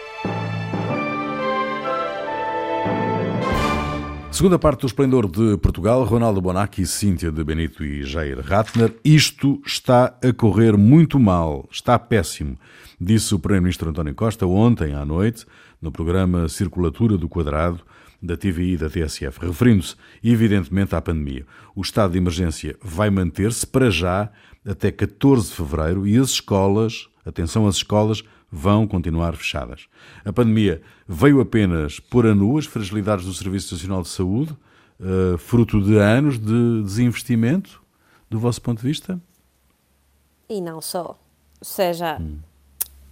Segunda 4.31 4.59
parte 4.59 4.83
do 4.83 4.87
Esplendor 4.87 5.27
de 5.27 5.57
Portugal, 5.57 6.05
Ronaldo 6.05 6.41
Bonacci, 6.41 6.87
Cíntia 6.87 7.33
de 7.33 7.43
Benito 7.43 7.85
e 7.85 8.05
Jair 8.05 8.39
Ratner. 8.41 8.95
Isto 9.05 9.61
está 9.67 10.17
a 10.23 10.33
correr 10.33 10.77
muito 10.77 11.19
mal, 11.19 11.67
está 11.73 11.99
péssimo, 11.99 12.57
disse 13.01 13.35
o 13.35 13.39
Primeiro-Ministro 13.39 13.89
António 13.89 14.15
Costa 14.15 14.47
ontem 14.47 14.95
à 14.95 15.05
noite, 15.05 15.45
no 15.83 15.91
programa 15.91 16.49
Circulatura 16.49 17.17
do 17.17 17.29
Quadrado, 17.29 17.81
da 18.23 18.37
TVI 18.37 18.75
e 18.75 18.77
da 18.77 18.91
TSF, 18.91 19.41
referindo-se 19.41 19.97
evidentemente 20.23 20.95
à 20.95 21.01
pandemia. 21.01 21.47
O 21.75 21.81
estado 21.81 22.13
de 22.13 22.19
emergência 22.19 22.77
vai 22.83 23.11
manter-se 23.11 23.67
para 23.67 23.91
já 23.91 24.31
até 24.65 24.93
14 24.93 25.49
de 25.49 25.57
fevereiro 25.57 26.07
e 26.07 26.17
as 26.17 26.31
escolas, 26.31 27.09
atenção 27.25 27.67
às 27.67 27.77
escolas, 27.77 28.23
vão 28.51 28.87
continuar 28.87 29.37
fechadas. 29.37 29.89
A 30.25 30.33
pandemia 30.33 30.81
veio 31.07 31.41
apenas 31.41 32.01
pôr 32.01 32.27
a 32.27 32.35
nu 32.35 32.59
as 32.59 32.67
fragilidades 32.67 33.25
do 33.25 33.35
Serviço 33.35 33.75
Nacional 33.75 34.03
de 34.03 34.09
Saúde, 34.09 34.57
uh, 35.01 35.37
fruto 35.39 35.81
de 35.83 35.99
anos 35.99 36.39
de 36.39 36.83
desinvestimento, 36.83 37.83
do 38.31 38.39
vosso 38.39 38.61
ponto 38.63 38.81
de 38.81 38.89
vista? 38.89 39.21
e 40.49 40.61
não 40.61 40.81
só. 40.81 41.19
Ou 41.61 41.65
seja, 41.65 42.19
hum. 42.21 42.39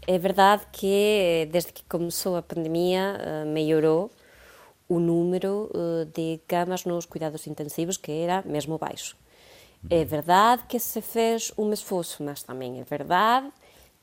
é 0.07 0.19
verdade 0.19 0.67
que 0.73 1.49
desde 1.51 1.73
que 1.73 1.85
começou 1.85 2.37
a 2.37 2.43
pandemia 2.43 3.19
uh, 3.21 3.47
melhorou 3.47 4.11
o 4.89 4.99
número 4.99 5.71
uh, 5.75 6.07
de 6.07 6.41
camas 6.47 6.85
nos 6.85 7.05
cuidados 7.05 7.47
intensivos, 7.47 7.97
que 7.97 8.11
era 8.11 8.43
mesmo 8.47 8.79
baixo. 8.79 9.17
É 9.91 10.05
verdade 10.05 10.65
que 10.69 10.81
se 10.81 11.01
fez 11.01 11.53
um 11.57 11.73
esforço, 11.73 12.23
mas 12.23 12.43
também 12.43 12.81
é 12.81 12.85
verdade 12.85 13.53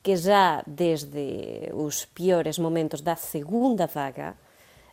que 0.04 0.16
já 0.16 0.62
desde 0.66 1.70
os 1.72 2.04
piores 2.04 2.58
momentos 2.58 3.00
da 3.00 3.16
segunda 3.16 3.86
vaga 3.86 4.36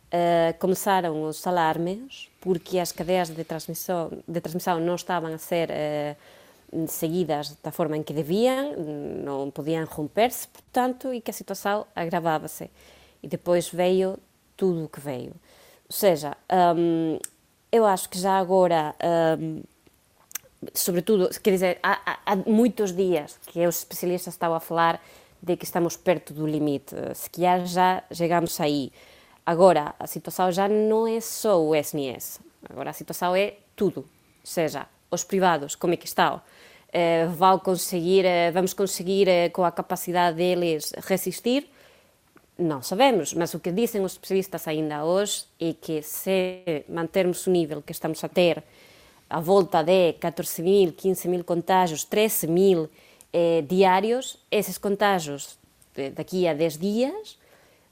uh, 0.08 0.58
começaram 0.58 1.24
os 1.24 1.46
alarmes, 1.46 2.30
porque 2.40 2.78
as 2.78 2.92
cadeias 2.92 3.28
de 3.28 3.44
transmissão, 3.44 4.10
de 4.26 4.40
transmissão 4.40 4.80
não 4.80 4.94
estavam 4.94 5.34
a 5.34 5.36
ser 5.36 5.68
uh, 5.68 6.88
seguidas 6.88 7.54
da 7.62 7.70
forma 7.70 7.94
em 7.98 8.02
que 8.02 8.14
deviam, 8.14 8.74
não 9.22 9.50
podiam 9.50 9.84
romper-se, 9.84 10.48
portanto, 10.48 11.12
e 11.12 11.20
que 11.20 11.30
a 11.30 11.34
situação 11.34 11.86
agravava-se. 11.94 12.70
E 13.22 13.28
depois 13.28 13.68
veio 13.68 14.18
tudo 14.56 14.86
o 14.86 14.88
que 14.88 14.98
veio. 14.98 15.34
Ou 15.90 15.94
seja, 15.94 16.34
um, 16.74 17.18
eu 17.70 17.84
acho 17.84 18.08
que 18.08 18.18
já 18.18 18.38
agora, 18.38 18.94
um, 19.38 19.62
sobretudo, 20.74 21.28
quer 21.40 21.50
dizer, 21.50 21.78
há, 21.82 22.18
há, 22.24 22.34
dias 22.94 23.38
que 23.46 23.66
os 23.66 23.78
especialistas 23.78 24.34
estavam 24.34 24.56
a 24.56 24.60
falar 24.60 25.02
de 25.42 25.56
que 25.56 25.64
estamos 25.64 25.96
perto 25.96 26.32
do 26.32 26.46
limite, 26.46 26.94
se 27.14 27.28
calhar 27.28 27.66
já 27.66 28.02
chegamos 28.12 28.60
aí. 28.60 28.92
Agora, 29.44 29.94
a 29.98 30.06
situação 30.06 30.52
já 30.52 30.68
não 30.68 31.06
é 31.06 31.20
só 31.20 31.60
o 31.60 31.74
SNS, 31.74 32.40
agora 32.70 32.90
a 32.90 32.92
situação 32.92 33.34
é 33.34 33.54
tudo, 33.74 34.00
ou 34.00 34.06
seja, 34.44 34.86
os 35.10 35.24
privados, 35.24 35.74
como 35.74 35.94
é 35.94 35.96
que 35.96 36.06
estão? 36.06 36.36
Uh, 36.36 37.30
vão 37.30 37.58
conseguir, 37.58 38.24
uh, 38.24 38.52
vamos 38.52 38.72
conseguir, 38.72 39.26
uh, 39.26 39.50
com 39.52 39.64
a 39.64 39.72
capacidade 39.72 40.36
deles, 40.36 40.92
resistir? 40.98 41.68
Não 42.58 42.82
sabemos, 42.82 43.34
mas 43.34 43.54
o 43.54 43.60
que 43.60 43.72
dizem 43.72 44.02
os 44.04 44.12
especialistas 44.12 44.68
ainda 44.68 45.04
hoje 45.04 45.44
é 45.58 45.72
que 45.72 46.02
se 46.02 46.84
mantermos 46.88 47.46
o 47.46 47.50
nível 47.50 47.82
que 47.82 47.92
estamos 47.92 48.22
a 48.22 48.28
ter, 48.28 48.62
a 49.32 49.40
volta 49.40 49.82
de 49.82 50.12
14 50.20 50.62
mil, 50.62 50.92
15 50.92 51.26
mil 51.26 51.42
contágios, 51.42 52.04
13 52.04 52.46
mil 52.46 52.90
eh, 53.32 53.64
diários, 53.66 54.38
esses 54.50 54.76
contágios 54.76 55.58
daqui 56.14 56.46
a 56.46 56.52
10 56.52 56.76
dias, 56.76 57.38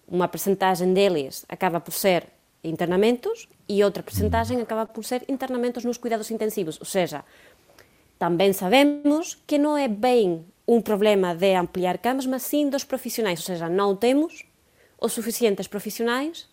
uma 0.07 0.29
percentagem 0.29 0.92
deles 0.92 1.46
acaba 1.48 1.81
por 1.81 1.92
ser 1.92 2.26
internamentos 2.62 3.48
e 3.66 3.83
outra 3.83 4.03
percentagem 4.03 4.61
acaba 4.61 4.85
por 4.85 5.03
ser 5.03 5.24
internamentos 5.29 5.83
nos 5.83 5.96
cuidados 5.96 6.31
intensivos. 6.31 6.79
Ou 6.79 6.85
seja, 6.85 7.24
também 8.18 8.53
sabemos 8.53 9.38
que 9.46 9.57
não 9.57 9.79
é 9.79 9.88
bem 9.88 10.44
um 10.68 10.83
problema 10.83 11.35
de 11.35 11.55
ampliar 11.55 11.96
camas, 11.96 12.26
mas 12.26 12.42
sim 12.42 12.68
dos 12.68 12.85
profissionais. 12.85 13.40
Ou 13.40 13.46
seja, 13.46 13.66
não 13.66 13.96
temos 13.96 14.44
os 15.00 15.14
suficientes 15.14 15.66
profissionais 15.66 16.46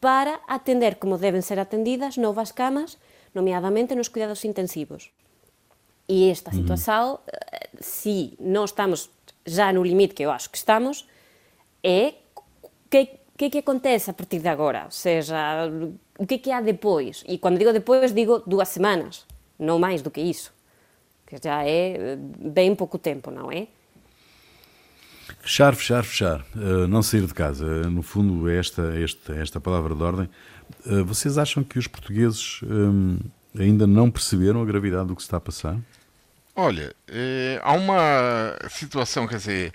para 0.00 0.40
atender 0.48 0.94
como 0.94 1.18
devem 1.18 1.42
ser 1.42 1.58
atendidas 1.58 2.16
novas 2.16 2.50
camas, 2.50 2.96
nomeadamente 3.34 3.94
nos 3.94 4.08
cuidados 4.08 4.44
intensivos. 4.44 5.10
E 6.08 6.30
esta 6.30 6.50
uhum. 6.50 6.56
situação, 6.56 7.18
eh, 7.26 7.70
se 7.80 8.34
não 8.38 8.64
estamos 8.64 9.10
já 9.46 9.72
no 9.72 9.82
limite, 9.82 10.14
que 10.14 10.22
eu 10.22 10.30
acho 10.30 10.50
que 10.50 10.58
estamos, 10.58 11.06
é 11.82 12.14
o 12.62 12.70
que, 12.90 13.08
que, 13.36 13.50
que 13.50 13.58
acontece 13.58 14.10
a 14.10 14.14
partir 14.14 14.40
de 14.40 14.48
agora? 14.48 14.84
Ou 14.84 14.90
seja, 14.90 15.36
o 16.18 16.26
que, 16.26 16.38
que 16.38 16.50
há 16.50 16.60
depois? 16.60 17.24
E 17.26 17.38
quando 17.38 17.58
digo 17.58 17.72
depois, 17.72 18.12
digo 18.12 18.42
duas 18.46 18.68
semanas, 18.68 19.24
não 19.58 19.78
mais 19.78 20.02
do 20.02 20.10
que 20.10 20.20
isso, 20.20 20.52
que 21.26 21.36
já 21.42 21.64
é 21.64 22.12
eh, 22.12 22.16
bem 22.18 22.74
pouco 22.74 22.98
tempo, 22.98 23.30
não 23.30 23.50
é? 23.50 23.68
Fechar, 25.40 25.74
fechar, 25.74 26.04
fechar. 26.04 26.44
Uh, 26.54 26.86
não 26.86 27.02
sair 27.02 27.26
de 27.26 27.34
casa. 27.34 27.64
Uh, 27.64 27.90
no 27.90 28.02
fundo, 28.02 28.48
é 28.48 28.58
esta, 28.58 28.82
esta, 28.98 29.34
esta 29.34 29.60
palavra 29.60 29.94
de 29.94 30.02
ordem. 30.02 30.28
Uh, 30.86 31.04
vocês 31.04 31.38
acham 31.38 31.62
que 31.62 31.78
os 31.78 31.86
portugueses 31.86 32.60
um, 32.62 33.18
ainda 33.58 33.86
não 33.86 34.10
perceberam 34.10 34.62
a 34.62 34.64
gravidade 34.64 35.08
do 35.08 35.16
que 35.16 35.22
se 35.22 35.26
está 35.26 35.36
a 35.36 35.40
passar? 35.40 35.78
Olha, 36.54 36.94
há 37.62 37.72
uma 37.72 38.58
situação, 38.68 39.26
quer 39.26 39.36
dizer, 39.36 39.72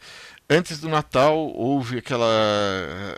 Antes 0.49 0.79
do 0.79 0.87
Natal 0.87 1.35
houve 1.35 1.97
aquelas 1.97 2.29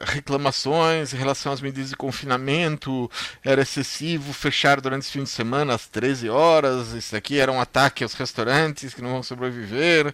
reclamações 0.01 1.13
em 1.13 1.17
relação 1.17 1.51
às 1.51 1.61
medidas 1.61 1.91
de 1.91 1.95
confinamento, 1.95 3.09
era 3.43 3.61
excessivo 3.61 4.33
fechar 4.33 4.81
durante 4.81 5.03
esse 5.03 5.11
fim 5.11 5.23
de 5.23 5.29
semana 5.29 5.75
às 5.75 5.85
13 5.85 6.27
horas, 6.27 6.91
isso 6.93 7.15
aqui 7.15 7.37
era 7.37 7.51
um 7.51 7.61
ataque 7.61 8.03
aos 8.03 8.15
restaurantes 8.15 8.95
que 8.95 9.01
não 9.03 9.11
vão 9.11 9.21
sobreviver, 9.21 10.11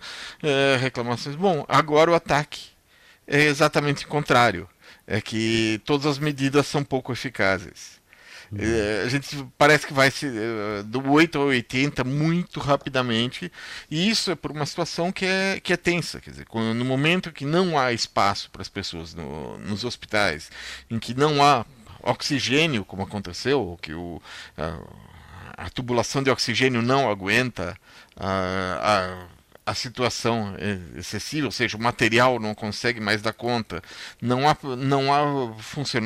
reclamações. 0.82 1.38
Bom, 1.38 1.64
agora 1.70 2.12
o 2.12 2.16
ataque 2.16 2.72
é 3.26 3.44
exatamente 3.46 4.04
o 4.04 4.10
contrário, 4.10 4.68
é 5.08 5.22
que 5.22 5.82
todas 5.86 6.06
as 6.06 6.20
medidas 6.20 6.68
são 6.68 6.84
pouco 6.84 7.12
eficazes. 7.12 8.04
É, 8.58 9.04
a 9.06 9.10
gente 9.10 9.46
parece 9.58 9.88
que 9.88 9.94
vai 9.94 10.12
se, 10.12 10.28
é, 10.28 10.84
do 10.84 11.12
8 11.12 11.38
ao 11.38 11.46
80 11.48 12.04
muito 12.04 12.60
rapidamente, 12.60 13.52
e 13.90 14.10
isso 14.10 14.32
é 14.32 14.36
por 14.36 14.52
uma 14.52 14.66
situação 14.66 15.12
que 15.12 15.26
é, 15.26 15.60
que 15.60 15.74
é 15.74 15.78
tensa. 15.78 16.22
Quer 16.22 16.32
dizer, 16.32 16.48
no 16.54 16.86
momento 16.86 17.32
que 17.32 17.46
não 17.46 17.78
há 17.78 17.92
espaço 17.92 18.50
para 18.52 18.62
as 18.62 18.70
pessoas 18.70 19.14
no, 19.14 19.58
nos 19.58 19.84
hospitais, 19.84 20.52
em 20.90 21.00
que 21.00 21.14
não 21.14 21.44
há 21.44 21.66
oxigênio, 22.04 22.86
como 22.86 23.04
aconteceu, 23.04 23.78
que 23.82 23.94
o, 23.94 24.22
a, 24.58 25.66
a 25.66 25.70
tubulação 25.70 26.22
de 26.22 26.30
oxigênio 26.30 26.82
não 26.82 27.10
aguenta 27.10 27.76
a, 28.16 29.28
a 29.28 29.35
a 29.66 29.74
situação 29.74 30.56
é 30.60 31.00
excessiva, 31.00 31.48
ou 31.48 31.52
seja, 31.52 31.76
o 31.76 31.82
material 31.82 32.40
não 32.40 32.54
consegue 32.54 33.00
mais 33.00 33.22
dar 33.22 33.34
conta, 33.34 33.82
não 34.22 34.48
há, 34.48 34.56
não 34.78 35.12
há 35.12 35.56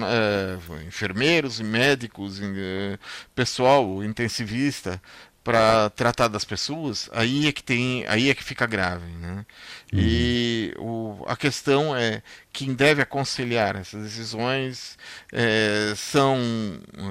é, 0.07 0.83
enfermeiros 0.87 1.59
médicos, 1.59 2.39
é, 2.41 2.97
pessoal 3.35 4.01
intensivista 4.03 5.01
para 5.43 5.89
tratar 5.91 6.27
das 6.27 6.43
pessoas, 6.43 7.09
aí 7.13 7.47
é 7.47 7.51
que 7.51 7.63
tem, 7.63 8.05
aí 8.07 8.29
é 8.29 8.35
que 8.35 8.43
fica 8.43 8.65
grave, 8.65 9.07
né? 9.13 9.45
Uhum. 9.91 9.99
E 9.99 10.73
o, 10.77 11.23
a 11.27 11.35
questão 11.35 11.95
é 11.95 12.21
quem 12.51 12.73
deve 12.73 13.01
aconselhar 13.01 13.75
essas 13.75 14.03
decisões 14.03 14.97
é, 15.31 15.93
são 15.95 16.37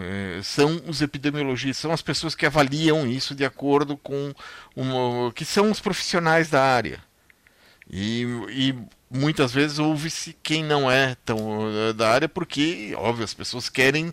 é, 0.03 0.41
são 0.43 0.81
os 0.87 1.01
epidemiologistas, 1.01 1.79
são 1.79 1.93
as 1.93 2.03
pessoas 2.03 2.35
que 2.35 2.47
avaliam 2.47 3.07
isso 3.07 3.35
de 3.35 3.45
acordo 3.45 3.97
com 3.97 4.35
uma, 4.77 5.33
que 5.33 5.45
são 5.45 5.71
os 5.71 5.81
profissionais 5.81 6.51
da 6.51 6.63
área. 6.63 7.03
E, 7.91 8.23
e 8.51 8.75
muitas 9.11 9.53
vezes 9.53 9.79
ouve-se 9.79 10.37
quem 10.43 10.63
não 10.63 10.91
é 10.91 11.17
tão 11.25 11.95
da 11.97 12.11
área 12.11 12.29
porque, 12.29 12.93
óbvio, 12.97 13.25
as 13.25 13.33
pessoas 13.33 13.71
querem 13.71 14.13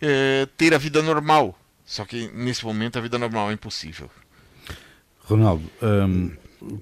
é, 0.00 0.46
ter 0.56 0.72
a 0.72 0.78
vida 0.78 1.02
normal 1.02 1.58
só 1.86 2.04
que 2.04 2.30
nesse 2.34 2.64
momento 2.64 2.98
a 2.98 3.00
vida 3.00 3.16
normal 3.16 3.50
é 3.50 3.54
impossível. 3.54 4.10
Ronaldo, 5.20 5.64
um, 5.82 6.32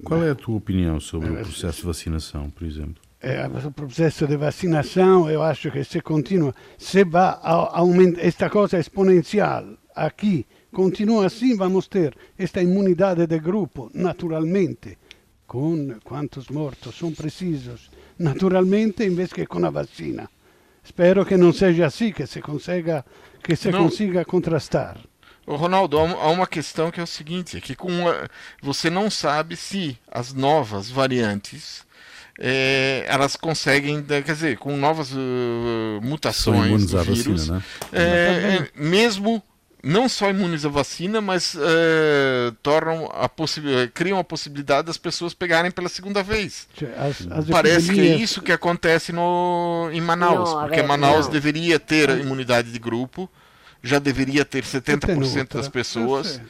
qual 0.03 0.23
é 0.23 0.31
a 0.31 0.35
tua 0.35 0.57
opinião 0.57 0.99
sobre 0.99 1.29
o 1.29 1.35
processo 1.35 1.81
de 1.81 1.87
vacinação, 1.87 2.49
por 2.49 2.65
exemplo? 2.65 3.01
É, 3.21 3.47
o 3.47 3.71
processo 3.71 4.27
de 4.27 4.35
vacinação, 4.35 5.29
eu 5.29 5.41
acho 5.41 5.71
que 5.71 5.83
se 5.83 6.01
continua, 6.01 6.53
se 6.77 7.03
vai 7.03 7.37
aumentar, 7.41 8.21
esta 8.21 8.49
coisa 8.49 8.77
exponencial 8.79 9.65
aqui 9.95 10.45
continua 10.71 11.27
assim, 11.27 11.55
vamos 11.55 11.87
ter 11.87 12.15
esta 12.37 12.61
imunidade 12.61 13.25
de 13.25 13.39
grupo, 13.39 13.89
naturalmente, 13.93 14.97
com 15.47 15.95
quantos 16.03 16.49
mortos 16.49 16.97
são 16.97 17.13
precisos, 17.13 17.89
naturalmente, 18.19 19.03
em 19.03 19.15
vez 19.15 19.31
que 19.31 19.45
com 19.45 19.65
a 19.65 19.69
vacina. 19.69 20.29
Espero 20.85 21.25
que 21.25 21.35
não 21.35 21.51
seja 21.51 21.87
assim, 21.87 22.11
que 22.11 22.27
se 22.27 22.39
consiga 22.41 23.03
que 23.43 23.55
você 23.55 23.71
não. 23.71 23.85
consiga 23.85 24.23
contrastar. 24.23 24.97
Ô 25.47 25.55
Ronaldo, 25.55 25.97
há 25.97 26.29
uma 26.29 26.45
questão 26.47 26.91
que 26.91 26.99
é 26.99 27.03
o 27.03 27.07
seguinte, 27.07 27.57
é 27.57 27.61
que 27.61 27.75
com 27.75 27.87
uma, 27.87 28.29
você 28.61 28.89
não 28.89 29.09
sabe 29.09 29.55
se 29.55 29.97
as 30.11 30.31
novas 30.31 30.89
variantes 30.89 31.83
é, 32.39 33.03
elas 33.07 33.35
conseguem, 33.35 34.03
quer 34.03 34.21
dizer, 34.21 34.57
com 34.57 34.75
novas 34.77 35.11
uh, 35.11 35.99
mutações 36.01 36.85
do 36.85 37.03
vírus, 37.03 37.47
vacina, 37.47 37.57
né? 37.57 37.63
é, 37.93 38.55
é, 38.55 38.69
mesmo 38.75 39.41
não 39.85 40.09
só 40.09 40.31
imuniza 40.31 40.67
a 40.67 40.71
vacina, 40.71 41.21
mas 41.21 41.55
é, 41.55 42.51
tornam 42.63 43.07
a 43.13 43.29
criam 43.93 44.17
a 44.17 44.23
possibilidade 44.23 44.87
das 44.87 44.97
pessoas 44.97 45.35
pegarem 45.35 45.69
pela 45.69 45.87
segunda 45.87 46.23
vez. 46.23 46.67
As, 46.97 47.27
as 47.29 47.45
Parece 47.45 47.89
epidemias... 47.89 48.15
que 48.15 48.21
é 48.21 48.23
isso 48.23 48.41
que 48.41 48.51
acontece 48.51 49.11
no, 49.11 49.87
em 49.93 50.01
Manaus, 50.01 50.51
não, 50.51 50.61
porque 50.61 50.81
Manaus 50.81 51.27
não. 51.27 51.33
deveria 51.33 51.79
ter 51.79 52.09
a 52.09 52.15
imunidade 52.15 52.71
de 52.71 52.79
grupo, 52.79 53.29
já 53.83 53.99
deveria 53.99 54.43
ter 54.43 54.63
70% 54.63 55.53
das 55.53 55.69
pessoas. 55.69 56.41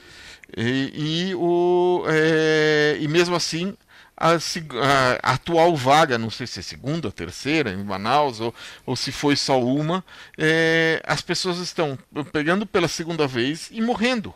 E, 0.55 1.27
e, 1.31 1.35
o, 1.35 2.05
é, 2.07 2.97
e 3.01 3.07
mesmo 3.09 3.35
assim 3.35 3.75
a, 4.17 4.31
a, 4.33 5.33
atual 5.33 5.75
vaga, 5.75 6.17
não 6.17 6.29
sei 6.29 6.47
se 6.47 6.59
é 6.59 6.63
segunda, 6.63 7.11
terceira 7.11 7.71
em 7.71 7.83
Manaus, 7.83 8.39
ou, 8.39 8.53
ou 8.85 8.95
se 8.95 9.11
foi 9.11 9.35
só 9.35 9.61
uma, 9.61 10.03
é, 10.37 11.01
as 11.05 11.21
pessoas 11.21 11.57
estão 11.59 11.97
pegando 12.31 12.65
pela 12.65 12.87
segunda 12.87 13.27
vez 13.27 13.69
e 13.71 13.81
morrendo. 13.81 14.33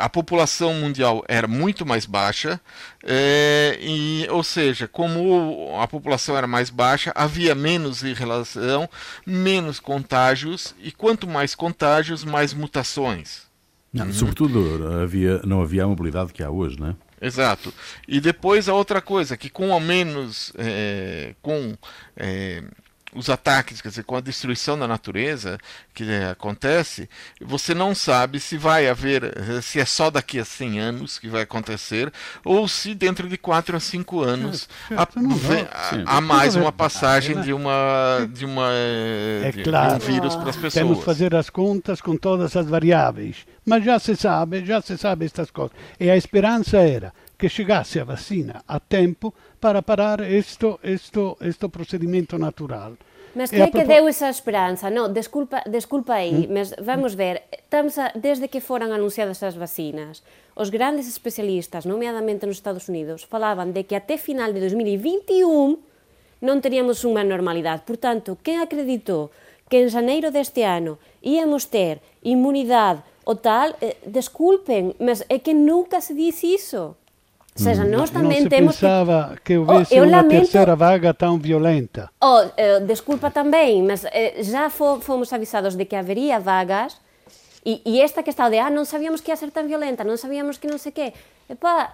A 0.00 0.08
população 0.08 0.74
mundial 0.74 1.24
era 1.28 1.46
muito 1.46 1.84
mais 1.84 2.06
baixa, 2.06 2.60
é, 3.04 3.78
e, 3.80 4.26
ou 4.30 4.42
seja, 4.42 4.88
como 4.88 5.78
a 5.80 5.86
população 5.86 6.36
era 6.36 6.46
mais 6.46 6.70
baixa, 6.70 7.12
havia 7.14 7.54
menos 7.54 8.02
relação, 8.02 8.88
menos 9.26 9.80
contágios, 9.80 10.74
e 10.80 10.90
quanto 10.92 11.26
mais 11.26 11.54
contágios, 11.54 12.24
mais 12.24 12.54
mutações. 12.54 13.48
Não, 13.92 14.06
uhum. 14.06 14.12
Sobretudo, 14.12 14.86
havia, 15.02 15.40
não 15.44 15.62
havia 15.62 15.84
a 15.84 15.86
mobilidade 15.86 16.32
que 16.32 16.42
há 16.42 16.50
hoje, 16.50 16.78
não 16.78 16.88
é? 16.88 16.96
Exato. 17.20 17.72
E 18.06 18.20
depois 18.20 18.68
a 18.68 18.74
outra 18.74 19.00
coisa, 19.00 19.36
que 19.36 19.50
com 19.50 19.72
ao 19.72 19.80
menos 19.80 20.52
é, 20.56 21.34
com 21.42 21.76
é, 22.16 22.62
os 23.18 23.28
ataques, 23.28 23.80
quer 23.80 23.88
dizer, 23.88 24.04
com 24.04 24.16
a 24.16 24.20
destruição 24.20 24.78
da 24.78 24.86
natureza 24.86 25.58
que 25.92 26.08
é, 26.08 26.30
acontece, 26.30 27.08
você 27.40 27.74
não 27.74 27.94
sabe 27.94 28.38
se 28.38 28.56
vai 28.56 28.88
haver, 28.88 29.24
eh, 29.24 29.60
se 29.60 29.80
é 29.80 29.84
só 29.84 30.08
daqui 30.08 30.38
a 30.38 30.44
100 30.44 30.78
anos 30.78 31.18
que 31.18 31.28
vai 31.28 31.42
acontecer, 31.42 32.12
ou 32.44 32.68
se 32.68 32.94
dentro 32.94 33.28
de 33.28 33.36
4 33.36 33.76
a 33.76 33.80
5 33.80 34.22
anos 34.22 34.68
é, 34.90 34.94
há, 34.94 36.16
há, 36.16 36.20
mais 36.20 36.54
uma 36.54 36.70
passagem 36.70 37.34
né? 37.34 37.42
de 37.42 37.52
uma 37.52 38.28
de 38.32 38.44
uma 38.44 38.70
é 38.72 39.50
de, 39.52 39.62
claro, 39.64 39.98
de 39.98 40.04
um 40.04 40.06
vírus 40.06 40.36
para 40.36 40.50
as 40.50 40.56
pessoas. 40.56 40.74
Temos 40.74 40.98
que 40.98 41.04
fazer 41.04 41.34
as 41.34 41.50
contas 41.50 42.00
com 42.00 42.16
todas 42.16 42.56
as 42.56 42.66
variáveis, 42.66 43.46
mas 43.66 43.84
já 43.84 43.98
se 43.98 44.14
sabe, 44.14 44.64
já 44.64 44.80
se 44.80 44.96
sabe 44.96 45.26
estas 45.26 45.50
coisas. 45.50 45.76
E 45.98 46.08
a 46.08 46.16
esperança 46.16 46.78
era 46.78 47.12
que 47.36 47.48
chegasse 47.48 47.98
a 47.98 48.04
vacina 48.04 48.62
a 48.66 48.78
tempo 48.78 49.34
para 49.60 49.82
parar 49.82 50.20
este 50.20 51.68
procedimento 51.70 52.38
natural. 52.38 52.96
Mas 53.38 53.54
creio 53.54 53.70
é 53.70 53.70
que 53.70 53.86
deu 53.86 54.10
esa 54.10 54.26
esperanza, 54.26 54.90
no, 54.90 55.06
desculpa, 55.06 55.62
desculpa 55.62 56.18
aí, 56.18 56.42
mm. 56.42 56.50
mas 56.50 56.74
vamos 56.82 57.14
ver, 57.14 57.46
estamos 57.54 57.94
a, 57.94 58.10
desde 58.18 58.50
que 58.50 58.58
foran 58.58 58.90
anunciadas 58.90 59.46
as 59.46 59.54
vacinas, 59.54 60.26
os 60.58 60.74
grandes 60.74 61.06
especialistas, 61.06 61.86
nomeadamente 61.86 62.50
nos 62.50 62.58
Estados 62.58 62.90
Unidos, 62.90 63.22
falaban 63.22 63.70
de 63.70 63.86
que 63.86 63.94
até 63.94 64.18
final 64.18 64.50
de 64.50 64.58
2021 64.58 65.78
non 66.42 66.58
teríamos 66.58 67.06
unha 67.06 67.22
normalidade. 67.22 67.86
Portanto, 67.86 68.34
quen 68.42 68.58
acreditou 68.58 69.30
que 69.70 69.78
en 69.78 69.86
xaneiro 69.86 70.34
deste 70.34 70.66
ano 70.66 70.98
íamos 71.22 71.70
ter 71.70 72.02
inmunidade 72.26 73.06
o 73.22 73.38
tal, 73.38 73.78
eh, 73.78 74.02
desculpen, 74.02 74.98
mas 74.98 75.22
é 75.30 75.38
que 75.38 75.54
nunca 75.54 76.02
se 76.02 76.10
dice 76.10 76.58
iso. 76.58 76.98
Ou 77.58 77.64
seja, 77.64 77.84
mm. 77.84 77.90
nós 77.90 78.10
também 78.10 78.38
não 78.38 78.44
se 78.44 78.48
temos 78.48 78.76
pensava 78.76 79.34
que, 79.36 79.42
que 79.42 79.58
houvesse 79.58 79.94
oh, 79.94 80.04
uma 80.04 80.16
lamento... 80.18 80.30
terceira 80.30 80.76
vaga 80.76 81.12
tão 81.12 81.38
violenta. 81.38 82.08
Oh, 82.22 82.42
uh, 82.42 82.86
desculpa 82.86 83.30
também, 83.30 83.82
mas 83.82 84.04
uh, 84.04 84.08
já 84.40 84.70
fomos 84.70 85.32
avisados 85.32 85.74
de 85.74 85.84
que 85.84 85.96
haveria 85.96 86.38
vagas 86.38 86.96
e, 87.66 87.82
e, 87.84 88.00
esta 88.00 88.22
questão 88.22 88.48
de, 88.48 88.58
ah, 88.58 88.70
não 88.70 88.84
sabíamos 88.84 89.20
que 89.20 89.30
ia 89.30 89.36
ser 89.36 89.50
tão 89.50 89.66
violenta, 89.66 90.04
não 90.04 90.16
sabíamos 90.16 90.56
que 90.56 90.66
não 90.66 90.78
sei 90.78 90.90
o 90.90 90.94
quê. 90.94 91.12
Epá, 91.50 91.92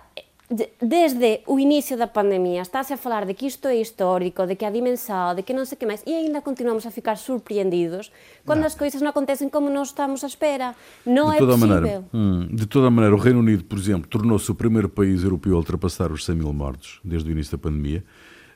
desde 0.51 1.41
o 1.47 1.59
início 1.59 1.97
da 1.97 2.07
pandemia 2.07 2.61
está-se 2.61 2.93
a 2.93 2.97
falar 2.97 3.25
de 3.25 3.33
que 3.33 3.47
isto 3.47 3.67
é 3.67 3.77
histórico, 3.77 4.47
de 4.47 4.55
que 4.55 4.65
a 4.65 4.71
dimensão, 4.71 5.35
de 5.35 5.43
que 5.43 5.55
não 5.55 5.65
sei 5.65 5.77
o 5.77 5.79
que 5.79 5.87
mais, 5.87 6.03
e 6.07 6.13
ainda 6.13 6.43
continuamos 6.43 6.87
a 6.87 6.91
ficar 6.91 7.17
surpreendidos 7.17 8.13
quando 8.45 8.61
não. 8.61 8.67
as 8.67 8.75
coisas 8.75 9.01
não 9.01 9.09
acontecem 9.09 9.49
como 9.49 9.71
nós 9.71 9.89
estamos 9.89 10.23
à 10.23 10.27
espera. 10.27 10.75
Não 11.07 11.31
de 11.31 11.37
é 11.37 11.39
possível. 11.39 11.67
Maneira, 11.67 12.05
hum, 12.13 12.49
de 12.53 12.67
toda 12.67 12.91
maneira, 12.91 13.17
o 13.17 13.19
Reino 13.19 13.39
Unido, 13.39 13.65
por 13.65 13.79
exemplo, 13.79 14.09
tornou-se 14.09 14.51
o 14.51 14.55
primeiro 14.55 14.89
país 14.89 15.23
europeu 15.23 15.55
a 15.55 15.59
ultrapassar 15.59 16.13
os 16.13 16.25
100 16.25 16.37
mil 16.37 16.53
mortos 16.53 17.01
desde 17.03 17.29
o 17.29 17.33
início 17.33 17.57
da 17.57 17.63
pandemia. 17.63 18.05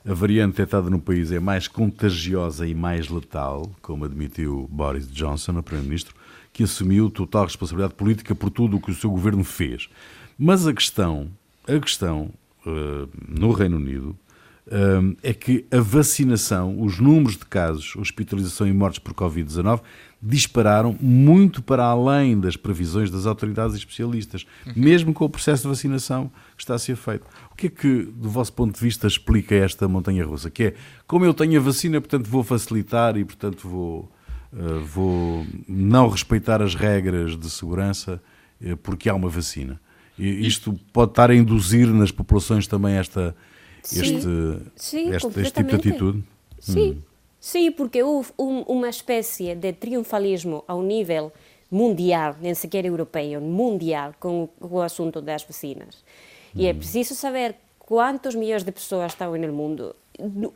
A 0.07 0.13
variante 0.13 0.51
detectada 0.51 0.89
no 0.89 0.99
país 0.99 1.31
é 1.31 1.39
mais 1.39 1.67
contagiosa 1.67 2.65
e 2.67 2.73
mais 2.73 3.09
letal, 3.09 3.69
como 3.81 4.05
admitiu 4.05 4.67
Boris 4.71 5.11
Johnson, 5.11 5.57
o 5.57 5.63
Primeiro-Ministro, 5.63 6.15
que 6.53 6.63
assumiu 6.63 7.09
total 7.09 7.45
responsabilidade 7.45 7.95
política 7.95 8.33
por 8.33 8.49
tudo 8.49 8.77
o 8.77 8.81
que 8.81 8.91
o 8.91 8.95
seu 8.95 9.09
governo 9.09 9.43
fez. 9.43 9.89
Mas 10.37 10.65
a 10.65 10.73
questão 10.73 11.29
a 11.69 11.79
questão 11.79 12.31
uh, 12.65 13.09
no 13.27 13.51
Reino 13.51 13.77
Unido 13.77 14.17
uh, 14.67 15.15
é 15.21 15.33
que 15.33 15.65
a 15.71 15.79
vacinação, 15.79 16.81
os 16.81 16.99
números 16.99 17.37
de 17.37 17.45
casos, 17.45 17.95
hospitalização 17.95 18.67
e 18.67 18.73
mortes 18.73 18.99
por 18.99 19.13
Covid-19 19.13 19.81
dispararam 20.21 20.97
muito 20.99 21.61
para 21.61 21.83
além 21.83 22.39
das 22.39 22.57
previsões 22.57 23.09
das 23.09 23.25
autoridades 23.25 23.75
especialistas, 23.75 24.45
uhum. 24.65 24.73
mesmo 24.75 25.13
com 25.13 25.23
o 25.25 25.29
processo 25.29 25.63
de 25.63 25.69
vacinação 25.69 26.29
que 26.57 26.63
está 26.63 26.75
a 26.75 26.79
ser 26.79 26.95
feito. 26.95 27.25
O 27.51 27.55
que 27.55 27.67
é 27.67 27.69
que, 27.69 28.03
do 28.03 28.29
vosso 28.29 28.51
ponto 28.51 28.73
de 28.73 28.81
vista, 28.81 29.07
explica 29.07 29.55
esta 29.55 29.87
montanha 29.87 30.25
russa? 30.25 30.49
Que 30.49 30.63
é, 30.63 30.73
como 31.07 31.23
eu 31.23 31.33
tenho 31.33 31.59
a 31.59 31.63
vacina, 31.63 32.01
portanto 32.01 32.27
vou 32.27 32.43
facilitar 32.43 33.15
e, 33.15 33.23
portanto, 33.23 33.67
vou, 33.67 34.11
uh, 34.51 34.79
vou 34.83 35.45
não 35.67 36.09
respeitar 36.09 36.61
as 36.61 36.75
regras 36.75 37.37
de 37.37 37.49
segurança 37.49 38.21
porque 38.83 39.07
há 39.07 39.15
uma 39.15 39.29
vacina. 39.29 39.79
E 40.19 40.45
isto 40.45 40.77
pode 40.91 41.11
estar 41.11 41.31
a 41.31 41.35
induzir 41.35 41.87
nas 41.87 42.11
populações 42.11 42.67
também 42.67 42.95
esta, 42.95 43.33
este, 43.83 44.21
sim, 44.75 45.09
este, 45.11 45.39
este 45.39 45.51
tipo 45.53 45.69
de 45.69 45.75
atitude? 45.75 46.23
Sim, 46.59 46.91
hum. 46.91 47.01
sim 47.39 47.71
porque 47.71 48.03
houve 48.03 48.29
um, 48.37 48.61
uma 48.63 48.89
espécie 48.89 49.55
de 49.55 49.71
triunfalismo 49.71 50.63
ao 50.67 50.81
nível 50.81 51.31
mundial, 51.71 52.35
nem 52.41 52.53
sequer 52.53 52.85
europeu, 52.85 53.39
mundial, 53.39 54.13
com, 54.19 54.49
com 54.59 54.75
o 54.75 54.81
assunto 54.81 55.21
das 55.21 55.43
vacinas. 55.43 56.03
E 56.53 56.67
é 56.67 56.73
hum. 56.73 56.77
preciso 56.77 57.15
saber 57.15 57.55
quantos 57.79 58.35
milhões 58.35 58.63
de 58.63 58.71
pessoas 58.71 59.13
estão 59.13 59.35
no 59.37 59.53
mundo, 59.53 59.95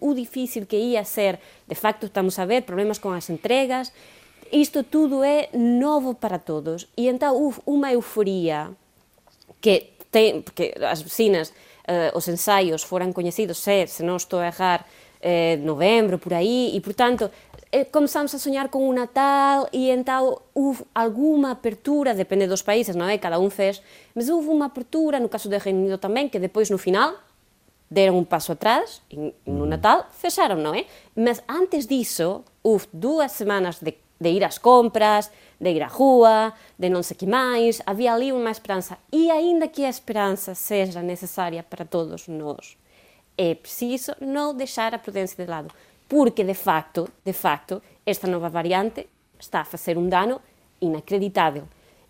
o 0.02 0.14
difícil 0.14 0.66
que 0.66 0.76
ia 0.76 1.06
ser, 1.06 1.40
de 1.66 1.76
facto 1.76 2.06
estamos 2.06 2.38
a 2.38 2.46
ver 2.46 2.64
problemas 2.64 2.98
com 2.98 3.12
as 3.12 3.30
entregas, 3.30 3.94
isto 4.52 4.84
tudo 4.84 5.24
é 5.24 5.50
novo 5.54 6.14
para 6.14 6.38
todos. 6.38 6.88
E 6.98 7.08
então 7.08 7.36
houve 7.36 7.60
uma 7.66 7.92
euforia 7.92 8.70
que 9.64 9.96
ten, 10.12 10.44
porque 10.44 10.76
as 10.84 11.00
vecinas, 11.00 11.56
eh, 11.88 12.12
os 12.12 12.28
ensaios 12.28 12.84
foran 12.84 13.16
coñecidos, 13.16 13.56
se, 13.64 13.88
se 13.88 14.04
non 14.04 14.20
estou 14.20 14.44
a 14.44 14.52
errar, 14.52 14.84
eh, 15.24 15.56
novembro, 15.64 16.20
por 16.20 16.36
aí, 16.36 16.76
e, 16.76 16.80
portanto, 16.84 17.32
eh, 17.72 17.88
comenzamos 17.88 18.36
a 18.36 18.40
soñar 18.44 18.68
con 18.68 18.84
un 18.84 19.00
Natal 19.00 19.72
e 19.72 19.88
entao 19.96 20.52
houve 20.52 20.84
alguma 20.92 21.56
apertura, 21.56 22.12
depende 22.12 22.44
dos 22.44 22.62
países, 22.62 22.94
non 23.00 23.08
é? 23.08 23.16
Cada 23.16 23.40
un 23.40 23.48
fez, 23.48 23.80
mas 24.12 24.28
houve 24.28 24.52
unha 24.52 24.68
apertura, 24.68 25.24
no 25.24 25.32
caso 25.32 25.48
do 25.48 25.56
Reino 25.56 25.80
Unido 25.80 25.96
tamén, 25.96 26.28
que 26.28 26.44
depois 26.44 26.68
no 26.68 26.78
final 26.78 27.16
deron 27.88 28.20
un 28.20 28.28
paso 28.28 28.52
atrás, 28.52 29.00
e 29.08 29.32
no 29.48 29.64
Natal 29.64 30.12
fecharon, 30.12 30.60
non 30.60 30.76
é? 30.76 30.84
Mas 31.16 31.40
antes 31.48 31.88
diso, 31.88 32.44
houve 32.60 32.92
dúas 32.92 33.32
semanas 33.32 33.80
de, 33.80 33.96
de 34.24 34.32
ir 34.32 34.48
ás 34.48 34.56
compras, 34.56 35.28
de 35.60 35.76
ir 35.76 35.84
á 35.84 35.92
rúa, 35.92 36.56
de 36.80 36.88
non 36.88 37.04
sei 37.04 37.20
que 37.20 37.28
máis, 37.28 37.84
había 37.84 38.16
ali 38.16 38.32
unha 38.32 38.56
esperanza. 38.56 38.96
E 39.12 39.28
aínda 39.28 39.68
que 39.68 39.84
a 39.84 39.92
esperanza 39.92 40.56
seja 40.56 41.04
necesaria 41.04 41.60
para 41.60 41.84
todos 41.84 42.32
nós, 42.32 42.80
é 43.36 43.52
preciso 43.60 44.16
non 44.24 44.56
deixar 44.56 44.96
a 44.96 45.04
prudencia 45.04 45.36
de 45.36 45.52
lado, 45.52 45.70
porque 46.08 46.48
de 46.48 46.56
facto, 46.56 47.12
de 47.28 47.36
facto, 47.36 47.84
esta 48.08 48.32
nova 48.32 48.48
variante 48.48 49.12
está 49.36 49.62
a 49.62 49.68
facer 49.68 50.00
un 50.00 50.08
dano 50.08 50.40
inacreditável. 50.80 51.68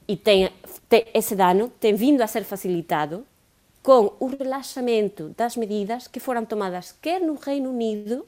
E 0.08 0.17
tem, 0.17 0.52
te, 0.89 1.08
ese 1.13 1.36
dano 1.36 1.71
tem 1.80 1.95
vindo 1.95 2.21
a 2.21 2.28
ser 2.28 2.43
facilitado 2.43 3.26
con 3.82 4.15
o 4.19 4.28
relaxamento 4.28 5.30
das 5.36 5.56
medidas 5.56 6.08
que 6.08 6.19
foran 6.19 6.47
tomadas 6.47 6.95
quer 6.99 7.23
no 7.23 7.36
Reino 7.36 7.71
Unido, 7.71 8.28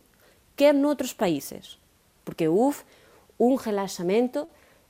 quer 0.55 0.75
noutros 0.75 1.11
países. 1.11 1.79
Porque 2.23 2.47
houve 2.47 2.83
un 3.39 3.57
relaxamento 3.57 4.47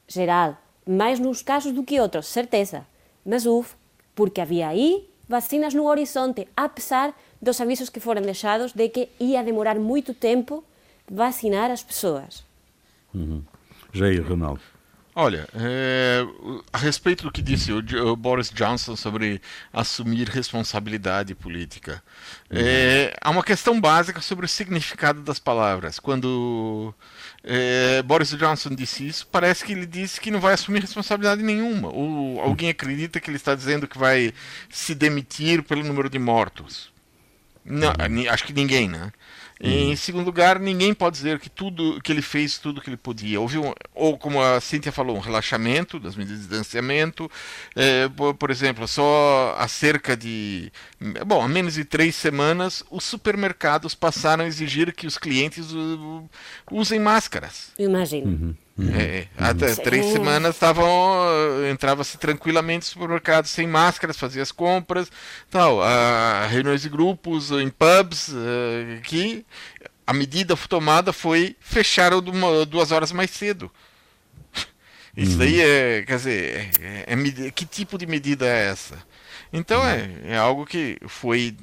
geral, 0.07 0.57
mais 0.85 1.19
nos 1.19 1.41
casos 1.41 1.73
do 1.73 1.83
que 1.83 1.99
outros, 1.99 2.27
certeza. 2.27 2.85
Mas 3.25 3.45
houve, 3.45 3.69
porque 4.13 4.41
havia 4.41 4.67
aí 4.67 5.09
vacinas 5.27 5.73
no 5.73 5.85
horizonte, 5.85 6.47
apesar 6.55 7.13
dos 7.41 7.59
avisos 7.59 7.89
que 7.89 7.99
foram 7.99 8.21
deixados 8.21 8.73
de 8.73 8.89
que 8.89 9.09
ia 9.19 9.43
demorar 9.43 9.79
muito 9.79 10.13
tempo 10.13 10.63
vacinar 11.09 11.71
as 11.71 11.83
pessoas. 11.83 12.43
Uhum. 13.13 13.43
Aí, 14.01 14.19
Ronaldo. 14.19 14.74
Olha, 15.17 15.47
é, 15.55 16.25
a 16.73 16.77
respeito 16.77 17.23
do 17.23 17.31
que 17.31 17.41
disse 17.41 17.71
o, 17.71 17.77
o, 18.05 18.17
Boris 18.17 18.49
Johnson 18.49 18.97
sobre 18.97 19.41
assumir 19.71 20.27
responsabilidade 20.27 21.33
política, 21.33 22.03
é, 22.49 23.15
há 23.21 23.29
uma 23.29 23.41
questão 23.41 23.79
básica 23.79 24.19
sobre 24.19 24.45
o 24.45 24.49
significado 24.49 25.21
das 25.21 25.39
palavras. 25.39 25.99
Quando 25.99 26.93
é, 27.45 28.01
Boris 28.01 28.31
Johnson 28.31 28.75
disse 28.75 29.07
isso, 29.07 29.25
parece 29.27 29.63
que 29.63 29.71
ele 29.71 29.85
disse 29.85 30.19
que 30.19 30.29
não 30.29 30.41
vai 30.41 30.53
assumir 30.53 30.81
responsabilidade 30.81 31.41
nenhuma. 31.41 31.87
Ou 31.93 32.41
alguém 32.41 32.67
acredita 32.67 33.21
que 33.21 33.29
ele 33.29 33.37
está 33.37 33.55
dizendo 33.55 33.87
que 33.87 33.97
vai 33.97 34.33
se 34.69 34.93
demitir 34.93 35.63
pelo 35.63 35.81
número 35.81 36.09
de 36.09 36.19
mortos. 36.19 36.93
Não, 37.63 37.93
acho 38.29 38.43
que 38.43 38.51
ninguém, 38.51 38.89
né? 38.89 39.13
Em 39.59 39.89
uhum. 39.89 39.95
segundo 39.95 40.25
lugar, 40.25 40.59
ninguém 40.59 40.93
pode 40.93 41.15
dizer 41.15 41.39
que 41.39 41.49
tudo 41.49 42.01
que 42.01 42.11
ele 42.11 42.21
fez 42.21 42.57
tudo 42.57 42.81
que 42.81 42.89
ele 42.89 42.97
podia. 42.97 43.39
Houve 43.39 43.57
um, 43.57 43.73
ou 43.93 44.17
como 44.17 44.41
a 44.41 44.59
Cíntia 44.59 44.91
falou, 44.91 45.15
um 45.15 45.21
relaxamento 45.21 45.97
das 45.97 46.15
medidas 46.15 46.41
de 46.41 46.47
distanciamento. 46.47 47.31
É, 47.73 48.09
por, 48.09 48.33
por, 48.33 48.51
exemplo, 48.51 48.85
só 48.87 49.55
há 49.57 49.67
cerca 49.67 50.15
de 50.15 50.71
bom, 51.25 51.41
há 51.41 51.47
menos 51.47 51.75
de 51.75 51.85
três 51.85 52.15
semanas, 52.15 52.83
os 52.91 53.03
supermercados 53.05 53.95
passaram 53.95 54.43
a 54.43 54.47
exigir 54.47 54.93
que 54.93 55.07
os 55.07 55.17
clientes 55.17 55.67
usem 56.69 56.99
máscaras. 56.99 57.71
Imagino. 57.79 58.27
Uhum. 58.27 58.55
Uhum. 58.77 58.93
É, 58.93 59.27
até 59.37 59.69
uhum. 59.69 59.75
três 59.75 60.05
semanas 60.07 60.55
estavam 60.55 60.85
entrava-se 61.71 62.17
tranquilamente 62.17 62.85
no 62.85 62.91
supermercado 62.91 63.45
sem 63.45 63.65
máscaras, 63.65 64.17
fazia 64.17 64.43
as 64.43 64.51
compras, 64.51 65.09
tal, 65.49 65.81
a, 65.81 66.45
reuniões 66.47 66.81
de 66.81 66.89
grupos 66.89 67.51
em 67.51 67.69
pubs 67.69 68.29
uh, 68.29 69.01
que 69.03 69.45
a 70.05 70.13
medida 70.13 70.57
tomada 70.57 71.13
foi 71.13 71.55
fechar 71.61 72.11
duas 72.67 72.91
horas 72.91 73.13
mais 73.13 73.31
cedo. 73.31 73.71
Isso 75.15 75.37
daí 75.37 75.55
uhum. 75.55 75.65
é, 75.65 76.03
quer 76.05 76.17
dizer, 76.17 76.69
é, 76.81 77.05
é, 77.07 77.51
que 77.51 77.65
tipo 77.65 77.97
de 77.97 78.05
medida 78.05 78.45
é 78.45 78.67
essa? 78.67 79.01
Então 79.53 79.79
uhum. 79.79 79.87
é, 79.87 80.33
é 80.33 80.37
algo 80.37 80.65
que 80.65 80.97
foi, 81.07 81.55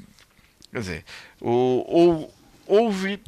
quer 0.73 0.81
dizer, 0.81 1.05
o, 1.39 1.85
ou, 1.87 2.35
houve 2.67 3.21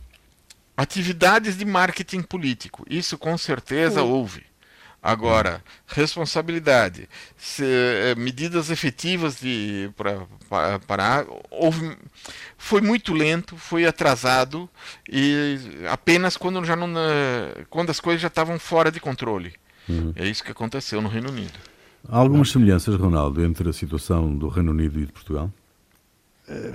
Atividades 0.77 1.57
de 1.57 1.65
marketing 1.65 2.23
político, 2.23 2.85
isso 2.89 3.17
com 3.17 3.39
certeza 3.39 4.01
Sim. 4.01 4.07
houve. 4.07 4.43
Agora, 5.05 5.63
responsabilidade, 5.87 7.07
se, 7.37 7.63
eh, 7.63 8.15
medidas 8.17 8.71
efetivas 8.71 9.39
de 9.39 9.91
para 9.99 10.79
parar, 10.87 11.27
houve, 11.51 11.95
foi 12.57 12.81
muito 12.81 13.13
lento, 13.13 13.55
foi 13.55 13.85
atrasado 13.85 14.67
e 15.07 15.59
apenas 15.93 16.39
quando 16.39 16.65
já 16.65 16.75
não, 16.75 16.89
eh, 16.97 17.67
quando 17.69 17.91
as 17.91 18.01
coisas 18.01 18.23
já 18.23 18.29
estavam 18.29 18.59
fora 18.59 18.91
de 18.91 18.99
controle. 18.99 19.53
Uhum. 19.87 20.15
É 20.17 20.27
isso 20.27 20.43
que 20.43 20.53
aconteceu 20.53 21.03
no 21.03 21.09
Reino 21.11 21.29
Unido. 21.29 21.59
Há 22.09 22.17
algumas 22.17 22.51
semelhanças, 22.51 22.95
Ronaldo, 22.95 23.45
entre 23.45 23.69
a 23.69 23.75
situação 23.75 24.35
do 24.35 24.49
Reino 24.49 24.71
Unido 24.71 24.99
e 24.99 25.05
de 25.05 25.13
Portugal? 25.13 25.53
Eh, 26.47 26.73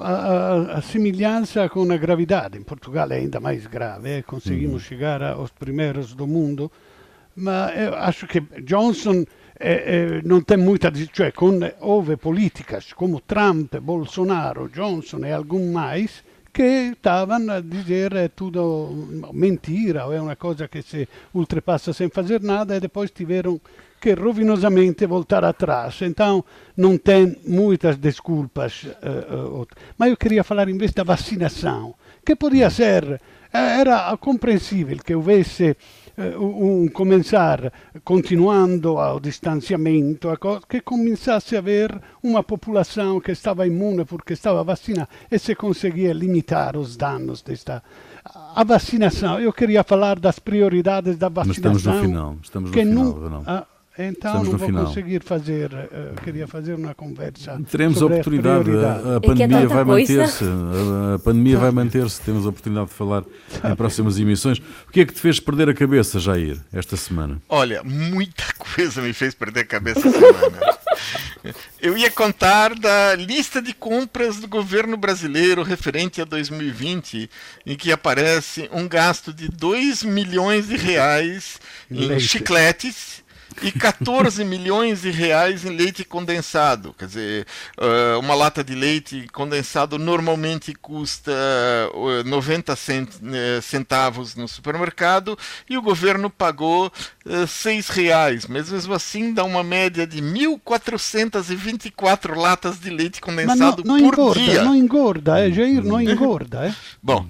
a, 0.00 0.78
a, 0.78 0.80
semelhança 0.80 1.68
com 1.68 1.92
a 1.92 1.96
gravidade 1.98 2.56
em 2.56 2.62
Portugal 2.62 3.10
é 3.10 3.16
ainda 3.16 3.40
mais 3.40 3.66
grave, 3.66 4.08
eh? 4.08 4.22
conseguimos 4.22 4.82
uhum. 4.82 4.88
chegar 4.88 5.22
aos 5.22 5.50
primeiros 5.50 6.14
do 6.14 6.26
mundo, 6.26 6.72
mas 7.36 7.78
eu 7.78 7.94
acho 7.94 8.26
que 8.26 8.40
Johnson 8.62 9.26
eh, 9.60 10.22
não 10.24 10.40
tem 10.40 10.56
muita, 10.56 10.90
cioè 11.12 11.30
com, 11.30 11.60
houve 11.80 12.16
políticas 12.16 12.94
como 12.94 13.20
Trump, 13.20 13.76
Bolsonaro, 13.76 14.70
Johnson 14.70 15.26
e 15.26 15.32
algum 15.32 15.70
mais 15.70 16.24
che 16.50 16.94
stavano 16.98 17.52
a 17.52 17.60
dire 17.60 18.24
è 18.24 18.30
tutto 18.34 18.94
mentira 19.32 20.06
o 20.06 20.12
è 20.12 20.18
una 20.18 20.36
cosa 20.36 20.68
che 20.68 20.82
si 20.82 21.06
ultrapassa 21.32 21.92
sem 21.92 22.10
fazer 22.10 22.42
nada 22.42 22.74
e 22.74 22.80
depois 22.80 23.10
tiveram 23.10 23.58
que 24.02 24.14
rovinosamente 24.14 25.06
voltar 25.06 25.44
atrás. 25.44 26.02
Então, 26.02 26.44
não 26.76 26.98
tem 26.98 27.36
muitas 27.46 27.96
desculpas. 27.96 28.82
Uh, 28.82 29.62
uh, 29.62 29.68
mas 29.96 30.10
eu 30.10 30.16
queria 30.16 30.42
falar, 30.42 30.68
em 30.68 30.76
vez 30.76 30.92
da 30.92 31.04
vacinação, 31.04 31.94
que 32.26 32.34
podia 32.34 32.68
ser, 32.68 33.20
era 33.52 34.16
compreensível 34.16 34.98
que 34.98 35.14
houvesse 35.14 35.76
um 36.38 36.88
começar 36.88 37.72
continuando 38.04 38.98
ao 38.98 39.18
distanciamento, 39.18 40.28
que 40.68 40.80
começasse 40.80 41.56
a 41.56 41.58
haver 41.58 41.98
uma 42.22 42.42
população 42.42 43.18
que 43.20 43.32
estava 43.32 43.66
imune 43.66 44.04
porque 44.04 44.34
estava 44.34 44.62
vacinada 44.62 45.08
e 45.30 45.38
se 45.38 45.54
conseguia 45.54 46.12
limitar 46.12 46.76
os 46.76 46.96
danos 46.96 47.40
desta 47.40 47.82
a 48.54 48.62
vacinação. 48.62 49.40
Eu 49.40 49.52
queria 49.52 49.82
falar 49.82 50.18
das 50.18 50.38
prioridades 50.38 51.16
da 51.16 51.28
vacinação. 51.28 51.72
Mas 51.72 51.80
estamos 51.80 52.02
no 52.02 52.08
final. 52.08 52.36
Estamos 52.42 52.70
no 52.70 52.76
final, 52.76 53.04
não, 53.30 53.66
então 53.98 54.42
Estamos 54.42 54.48
não 54.48 54.58
vou 54.58 54.68
final. 54.68 54.86
conseguir 54.86 55.22
fazer, 55.22 55.70
uh, 55.70 56.22
queria 56.24 56.48
fazer 56.48 56.74
uma 56.74 56.94
conversa. 56.94 57.60
Teremos 57.70 58.00
a 58.00 58.06
oportunidade, 58.06 58.70
a, 58.70 59.16
a 59.16 59.20
pandemia 59.20 59.68
vai 59.68 59.84
manter-se, 59.84 60.44
a, 60.44 61.14
a, 61.14 61.18
pandemia 61.18 61.58
vai 61.58 61.70
manter-se, 61.70 62.20
temos 62.22 62.46
a 62.46 62.48
oportunidade 62.48 62.88
de 62.88 62.94
falar 62.94 63.22
em 63.62 63.76
próximas 63.76 64.18
emissões. 64.18 64.58
O 64.88 64.90
que 64.90 65.00
é 65.00 65.04
que 65.04 65.12
te 65.12 65.20
fez 65.20 65.38
perder 65.38 65.68
a 65.68 65.74
cabeça, 65.74 66.18
Jair, 66.18 66.58
esta 66.72 66.96
semana? 66.96 67.40
Olha, 67.48 67.82
muita 67.82 68.44
coisa 68.56 69.02
me 69.02 69.12
fez 69.12 69.34
perder 69.34 69.60
a 69.60 69.66
cabeça 69.66 70.08
esta 70.08 70.10
semana. 70.10 70.78
Eu 71.80 71.98
ia 71.98 72.10
contar 72.10 72.74
da 72.74 73.14
lista 73.16 73.60
de 73.60 73.74
compras 73.74 74.36
do 74.36 74.46
governo 74.46 74.96
brasileiro 74.96 75.62
referente 75.62 76.20
a 76.20 76.24
2020, 76.24 77.28
em 77.66 77.76
que 77.76 77.90
aparece 77.90 78.70
um 78.72 78.86
gasto 78.86 79.32
de 79.32 79.48
2 79.48 80.04
milhões 80.04 80.68
de 80.68 80.76
reais 80.76 81.58
em 81.90 82.06
Leite. 82.06 82.28
chicletes 82.28 83.21
e 83.60 83.72
14 83.72 84.44
milhões 84.44 85.02
de 85.02 85.10
reais 85.10 85.64
em 85.64 85.76
leite 85.76 86.04
condensado. 86.04 86.94
Quer 86.98 87.06
dizer, 87.06 87.46
eh, 87.78 88.16
uma 88.18 88.34
lata 88.34 88.64
de 88.64 88.74
leite 88.74 89.28
condensado 89.32 89.98
normalmente 89.98 90.74
custa 90.74 91.32
90 92.24 92.72
eh, 92.72 92.76
centavos 93.60 94.34
no 94.34 94.48
supermercado 94.48 95.38
e 95.68 95.76
o 95.76 95.82
governo 95.82 96.30
pagou 96.30 96.90
6 97.46 97.90
eh, 97.90 97.92
reais. 97.92 98.46
Mesmo 98.46 98.94
assim, 98.94 99.34
dá 99.34 99.44
uma 99.44 99.62
média 99.62 100.06
de 100.06 100.22
1.424 100.22 102.34
latas 102.36 102.80
de 102.80 102.88
leite 102.90 103.20
condensado 103.20 103.82
não, 103.84 103.98
não 103.98 104.10
por 104.10 104.14
engorda, 104.14 104.40
dia. 104.40 104.64
Não 104.64 104.74
engorda, 104.74 105.38
é, 105.40 105.50
Jair, 105.50 105.84
não 105.84 106.00
engorda. 106.00 106.66
É? 106.66 106.74
Bom, 107.02 107.26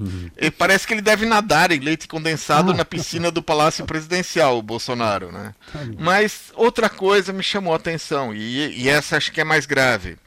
parece 0.58 0.86
que 0.86 0.94
ele 0.94 1.02
deve 1.02 1.26
nadar 1.26 1.72
em 1.72 1.80
leite 1.80 2.06
condensado 2.06 2.70
ah, 2.72 2.74
na 2.74 2.84
piscina 2.84 3.30
do 3.30 3.42
Palácio 3.42 3.86
Presidencial, 3.86 4.58
o 4.58 4.62
Bolsonaro, 4.62 5.32
né? 5.32 5.54
Mas 5.98 6.11
mas 6.12 6.52
outra 6.54 6.90
coisa 6.90 7.32
me 7.32 7.42
chamou 7.42 7.72
a 7.72 7.76
atenção, 7.76 8.34
e, 8.34 8.82
e 8.82 8.86
essa 8.86 9.16
acho 9.16 9.32
que 9.32 9.40
é 9.40 9.44
mais 9.44 9.64
grave. 9.64 10.18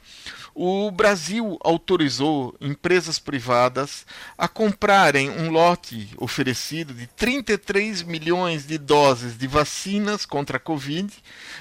O 0.52 0.90
Brasil 0.90 1.56
autorizou 1.62 2.56
empresas 2.60 3.20
privadas 3.20 4.04
a 4.36 4.48
comprarem 4.48 5.30
um 5.30 5.48
lote 5.48 6.08
oferecido 6.16 6.92
de 6.92 7.06
33 7.06 8.02
milhões 8.02 8.66
de 8.66 8.78
doses 8.78 9.38
de 9.38 9.46
vacinas 9.46 10.26
contra 10.26 10.56
a 10.56 10.60
Covid, 10.60 11.12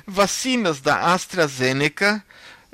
vacinas 0.08 0.82
da 0.82 1.14
AstraZeneca, 1.14 2.24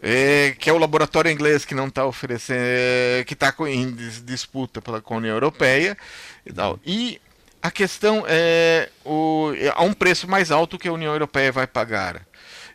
é, 0.02 0.56
que 0.58 0.70
é 0.70 0.74
o 0.74 0.78
laboratório 0.78 1.30
inglês 1.30 1.66
que 1.66 1.76
não 1.76 1.88
está 1.88 2.06
oferecendo, 2.06 2.62
é, 2.64 3.26
que 3.28 3.34
está 3.34 3.54
em 3.68 3.92
disputa 4.24 4.82
pela, 4.82 5.02
com 5.02 5.16
a 5.16 5.18
União 5.18 5.34
Europeia 5.34 5.98
e 6.46 6.54
tal. 6.54 6.80
E 6.86 7.20
a 7.62 7.70
questão 7.70 8.24
é 8.28 8.90
o, 9.06 9.52
há 9.76 9.84
um 9.84 9.94
preço 9.94 10.28
mais 10.28 10.52
alto 10.52 10.80
que 10.80 10.88
a 10.88 10.94
União 10.94 11.14
Europeia 11.14 11.52
vai 11.52 11.68
pagar. 11.68 12.26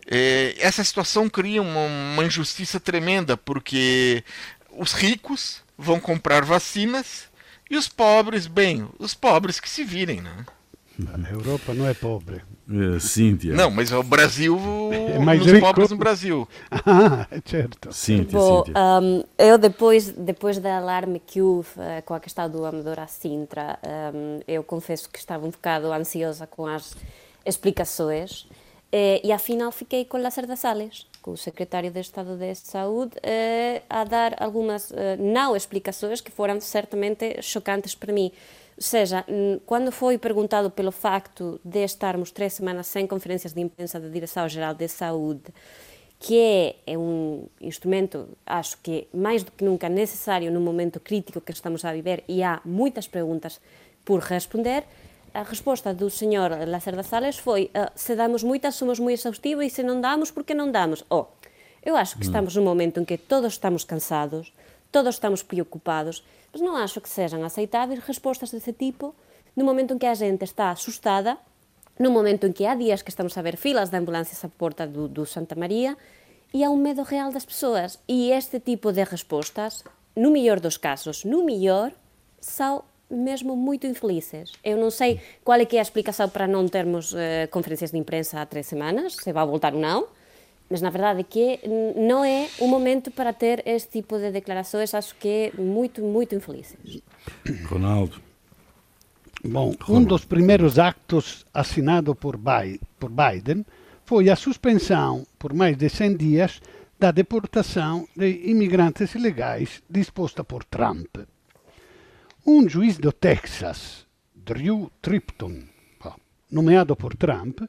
É, 0.06 0.54
essa 0.58 0.84
situação 0.84 1.28
cria 1.28 1.60
uma, 1.60 1.80
uma, 1.80 2.24
injustiça 2.24 2.78
tremenda, 2.78 3.36
porque 3.36 4.22
os 4.70 4.92
ricos 4.92 5.62
vão 5.76 5.98
comprar 5.98 6.44
vacinas 6.44 7.28
e 7.68 7.76
os 7.76 7.88
pobres, 7.88 8.46
bem, 8.46 8.88
os 8.98 9.14
pobres 9.14 9.58
que 9.58 9.68
se 9.68 9.82
virem, 9.82 10.20
né? 10.20 10.46
A 11.12 11.30
Europa 11.30 11.74
não 11.74 11.86
é 11.86 11.92
pobre. 11.92 12.42
É, 12.68 12.98
Cíntia. 12.98 13.54
Não, 13.54 13.70
mas 13.70 13.92
o 13.92 14.02
Brasil, 14.02 14.58
é 14.92 15.18
mais 15.18 15.40
os 15.40 15.46
rico. 15.52 15.66
pobres 15.66 15.90
no 15.90 15.96
Brasil. 15.96 16.48
Ah, 16.70 17.26
certo. 17.44 17.92
Cíntia, 17.92 18.38
Bom, 18.38 18.64
Cíntia. 18.64 18.80
Um, 18.80 19.24
eu 19.38 19.58
depois, 19.58 20.10
depois 20.10 20.58
da 20.58 20.78
alarme 20.78 21.20
que 21.24 21.42
houve 21.42 21.68
uh, 21.76 22.02
com 22.04 22.14
a 22.14 22.20
questão 22.20 22.48
do 22.48 22.64
amador 22.64 22.98
à 22.98 23.06
Sintra, 23.06 23.78
um, 24.14 24.40
eu 24.48 24.64
confesso 24.64 25.08
que 25.10 25.18
estava 25.18 25.46
um 25.46 25.50
bocado 25.50 25.92
ansiosa 25.92 26.46
com 26.46 26.66
as 26.66 26.96
explicações 27.44 28.48
eh, 28.50 28.65
e 28.92 29.32
afinal 29.32 29.72
fiquei 29.72 30.04
com 30.04 30.16
Lázaro 30.16 30.56
Salles, 30.56 31.06
com 31.20 31.32
o 31.32 31.36
secretário 31.36 31.90
de 31.90 32.00
Estado 32.00 32.36
de 32.36 32.54
Saúde, 32.54 33.16
eh, 33.22 33.82
a 33.90 34.04
dar 34.04 34.40
algumas 34.40 34.92
eh, 34.92 35.16
não 35.16 35.56
explicações 35.56 36.20
que 36.20 36.30
foram 36.30 36.60
certamente 36.60 37.42
chocantes 37.42 37.94
para 37.94 38.12
mim. 38.12 38.30
Ou 38.76 38.82
seja, 38.82 39.24
quando 39.64 39.90
foi 39.90 40.18
perguntado 40.18 40.70
pelo 40.70 40.92
facto 40.92 41.58
de 41.64 41.82
estarmos 41.82 42.30
três 42.30 42.52
semanas 42.52 42.86
sem 42.86 43.06
conferências 43.06 43.54
de 43.54 43.60
imprensa 43.60 43.98
da 43.98 44.08
Direção-Geral 44.08 44.74
de 44.74 44.86
Saúde, 44.86 45.44
que 46.18 46.38
é, 46.38 46.76
é, 46.86 46.98
um 46.98 47.46
instrumento, 47.60 48.28
acho 48.46 48.78
que 48.82 49.08
mais 49.12 49.42
do 49.42 49.50
que 49.50 49.64
nunca 49.64 49.88
necessário 49.88 50.50
no 50.52 50.60
momento 50.60 51.00
crítico 51.00 51.40
que 51.40 51.52
estamos 51.52 51.84
a 51.84 51.92
viver 51.92 52.22
e 52.28 52.42
há 52.42 52.60
muitas 52.64 53.08
perguntas 53.08 53.60
por 54.04 54.20
responder, 54.20 54.84
a 55.36 55.42
resposta 55.44 55.92
do 55.92 56.08
senhor 56.08 56.50
Lacerda 56.66 57.02
Sales 57.04 57.36
foi 57.36 57.68
uh, 57.76 57.92
se 57.94 58.16
damos 58.16 58.40
moitas 58.40 58.74
somos 58.74 58.96
moi 58.96 59.12
exhaustivos 59.12 59.68
e 59.68 59.70
se 59.70 59.84
non 59.84 60.00
damos, 60.00 60.32
por 60.32 60.48
que 60.48 60.56
non 60.56 60.72
damos? 60.72 61.04
Oh, 61.12 61.28
eu 61.84 61.92
acho 61.92 62.16
que 62.16 62.24
estamos 62.24 62.56
nun 62.56 62.64
momento 62.64 62.96
en 62.96 63.04
que 63.04 63.20
todos 63.20 63.52
estamos 63.52 63.84
cansados, 63.84 64.56
todos 64.88 65.20
estamos 65.20 65.44
preocupados, 65.44 66.24
mas 66.56 66.64
non 66.64 66.80
acho 66.80 67.04
que 67.04 67.12
sejam 67.12 67.44
aceitáveis 67.44 68.00
respostas 68.08 68.48
desse 68.48 68.72
tipo 68.72 69.12
no 69.52 69.68
momento 69.68 69.92
en 69.92 70.00
que 70.00 70.08
a 70.08 70.16
gente 70.16 70.48
está 70.48 70.72
asustada, 70.72 71.36
no 72.00 72.08
momento 72.08 72.48
en 72.48 72.56
que 72.56 72.64
há 72.64 72.72
días 72.72 73.04
que 73.04 73.12
estamos 73.12 73.36
a 73.36 73.44
ver 73.44 73.60
filas 73.60 73.92
de 73.92 74.00
ambulancias 74.00 74.40
á 74.40 74.48
porta 74.48 74.88
do, 74.88 75.04
do 75.04 75.28
Santa 75.28 75.52
María 75.52 76.00
e 76.56 76.64
há 76.64 76.72
un 76.72 76.80
medo 76.80 77.04
real 77.04 77.28
das 77.28 77.44
persoas. 77.44 78.00
E 78.08 78.32
este 78.32 78.56
tipo 78.56 78.88
de 78.88 79.04
respostas, 79.04 79.84
no 80.16 80.32
mellor 80.32 80.64
dos 80.64 80.80
casos, 80.80 81.28
no 81.28 81.44
mellor, 81.44 81.92
são 82.40 82.88
mesmo 83.10 83.56
muito 83.56 83.86
infelizes. 83.86 84.52
Eu 84.64 84.76
não 84.76 84.90
sei 84.90 85.20
qual 85.44 85.58
é 85.60 85.64
que 85.64 85.76
é 85.76 85.78
a 85.78 85.82
explicação 85.82 86.28
para 86.28 86.46
não 86.46 86.66
termos 86.68 87.12
uh, 87.12 87.16
conferências 87.50 87.90
de 87.90 87.98
imprensa 87.98 88.40
há 88.40 88.46
três 88.46 88.66
semanas, 88.66 89.16
se 89.16 89.32
vai 89.32 89.46
voltar 89.46 89.74
ou 89.74 89.80
não, 89.80 90.08
mas 90.68 90.80
na 90.80 90.90
verdade 90.90 91.20
é 91.20 91.22
que 91.22 91.60
não 91.96 92.24
é 92.24 92.48
o 92.58 92.66
momento 92.66 93.10
para 93.10 93.32
ter 93.32 93.62
este 93.66 94.00
tipo 94.00 94.18
de 94.18 94.30
declarações, 94.32 94.92
acho 94.94 95.14
que 95.16 95.52
é 95.56 95.60
muito, 95.60 96.02
muito 96.02 96.34
infelizes. 96.34 97.02
Ronaldo. 97.66 98.20
Bom, 99.44 99.74
um 99.88 100.02
dos 100.02 100.24
primeiros 100.24 100.76
actos 100.78 101.46
assinado 101.54 102.14
por, 102.16 102.36
por 102.98 103.10
Biden 103.10 103.64
foi 104.04 104.28
a 104.28 104.34
suspensão, 104.34 105.24
por 105.38 105.52
mais 105.52 105.76
de 105.76 105.88
100 105.88 106.16
dias, 106.16 106.60
da 106.98 107.12
deportação 107.12 108.08
de 108.16 108.50
imigrantes 108.50 109.14
ilegais 109.14 109.82
disposta 109.88 110.42
por 110.42 110.64
Trump. 110.64 111.16
Um 112.48 112.68
juiz 112.68 112.96
do 112.96 113.10
Texas, 113.10 114.06
Drew 114.32 114.88
Tripton, 115.02 115.64
nomeado 116.48 116.94
por 116.94 117.16
Trump, 117.16 117.62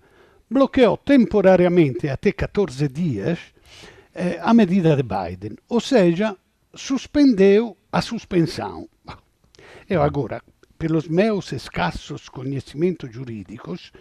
bloqueou 0.47 0.95
temporariamente 0.95 2.07
até 2.07 2.31
14 2.31 2.87
dias 2.87 3.39
eh, 4.13 4.39
a 4.39 4.53
medida 4.53 4.95
de 4.95 5.01
Biden, 5.01 5.57
ou 5.67 5.81
seja, 5.81 6.37
suspendeu 6.75 7.75
a 7.91 8.03
suspensão. 8.03 8.87
Eu 9.89 10.03
agora, 10.03 10.43
pelos 10.77 11.07
meus 11.07 11.51
escassos 11.51 12.29
conhecimentos 12.29 13.11
jurídicos, 13.11 13.91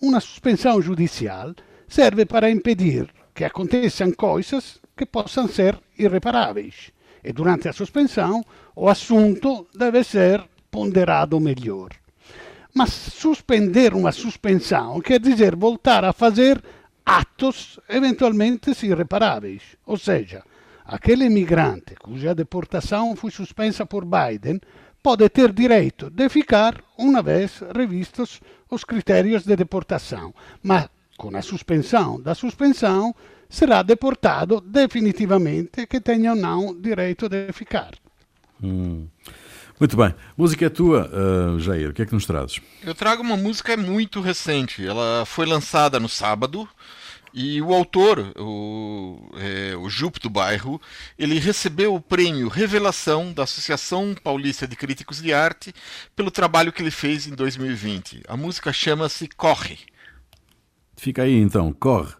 uma 0.00 0.18
suspensão 0.18 0.80
judicial 0.80 1.54
serve 1.86 2.24
para 2.24 2.50
impedir 2.50 3.06
que 3.34 3.44
aconteçam 3.44 4.10
coisas 4.12 4.80
que 4.96 5.04
possam 5.04 5.46
ser 5.46 5.78
irreparáveis. 5.98 6.90
E 7.22 7.32
durante 7.32 7.68
a 7.68 7.72
suspensão, 7.72 8.44
o 8.74 8.88
assunto 8.88 9.66
deve 9.74 10.02
ser 10.02 10.42
ponderado 10.70 11.38
melhor. 11.38 11.90
Mas 12.74 12.90
suspender 12.90 13.94
uma 13.94 14.12
suspensão 14.12 15.00
quer 15.00 15.20
dizer 15.20 15.54
voltar 15.54 16.04
a 16.04 16.12
fazer 16.12 16.62
atos 17.04 17.78
eventualmente 17.88 18.72
irreparáveis. 18.84 19.62
Ou 19.86 19.98
seja, 19.98 20.42
aquele 20.84 21.26
imigrante 21.26 21.94
cuja 21.96 22.34
deportação 22.34 23.14
foi 23.14 23.30
suspensa 23.30 23.84
por 23.84 24.04
Biden 24.04 24.60
pode 25.02 25.28
ter 25.28 25.52
direito 25.52 26.08
de 26.08 26.28
ficar 26.28 26.82
uma 26.96 27.22
vez 27.22 27.60
revistos 27.76 28.40
os 28.70 28.84
critérios 28.84 29.44
de 29.44 29.54
deportação, 29.54 30.32
mas 30.62 30.88
com 31.18 31.36
a 31.36 31.42
suspensão 31.42 32.20
da 32.20 32.34
suspensão 32.34 33.14
será 33.52 33.82
deportado 33.82 34.60
definitivamente 34.60 35.86
que 35.86 36.00
tenha 36.00 36.30
ou 36.30 36.36
não 36.36 36.74
direito 36.74 37.28
de 37.28 37.52
ficar. 37.52 37.92
Hum. 38.62 39.06
Muito 39.78 39.96
bem. 39.96 40.14
Música 40.36 40.66
é 40.66 40.68
tua, 40.68 41.10
uh, 41.12 41.60
Jair. 41.60 41.90
O 41.90 41.92
que 41.92 42.02
é 42.02 42.06
que 42.06 42.14
nos 42.14 42.24
trazes? 42.24 42.60
Eu 42.82 42.94
trago 42.94 43.22
uma 43.22 43.36
música 43.36 43.76
muito 43.76 44.20
recente. 44.20 44.86
Ela 44.86 45.24
foi 45.26 45.44
lançada 45.44 46.00
no 46.00 46.08
sábado 46.08 46.66
e 47.34 47.60
o 47.60 47.74
autor, 47.74 48.32
o, 48.38 49.30
é, 49.36 49.76
o 49.76 49.88
Jupe 49.88 50.20
do 50.20 50.30
Bairro, 50.30 50.80
ele 51.18 51.38
recebeu 51.38 51.94
o 51.94 52.00
prêmio 52.00 52.48
Revelação 52.48 53.32
da 53.32 53.42
Associação 53.42 54.14
Paulista 54.22 54.66
de 54.66 54.76
Críticos 54.76 55.20
de 55.20 55.32
Arte 55.32 55.74
pelo 56.14 56.30
trabalho 56.30 56.72
que 56.72 56.82
ele 56.82 56.90
fez 56.90 57.26
em 57.26 57.34
2020. 57.34 58.22
A 58.28 58.36
música 58.36 58.72
chama-se 58.72 59.28
Corre. 59.28 59.78
Fica 60.96 61.22
aí 61.22 61.34
então, 61.34 61.72
corre. 61.72 62.14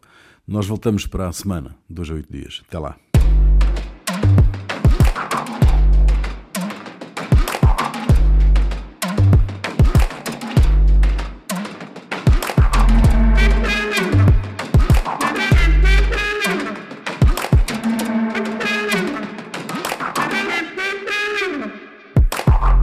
Nós 0.53 0.66
voltamos 0.66 1.07
para 1.07 1.28
a 1.28 1.32
semana, 1.32 1.74
dois 1.88 2.11
a 2.11 2.12
oito 2.12 2.30
dias. 2.30 2.61
Até 2.68 2.78
lá. 2.78 2.94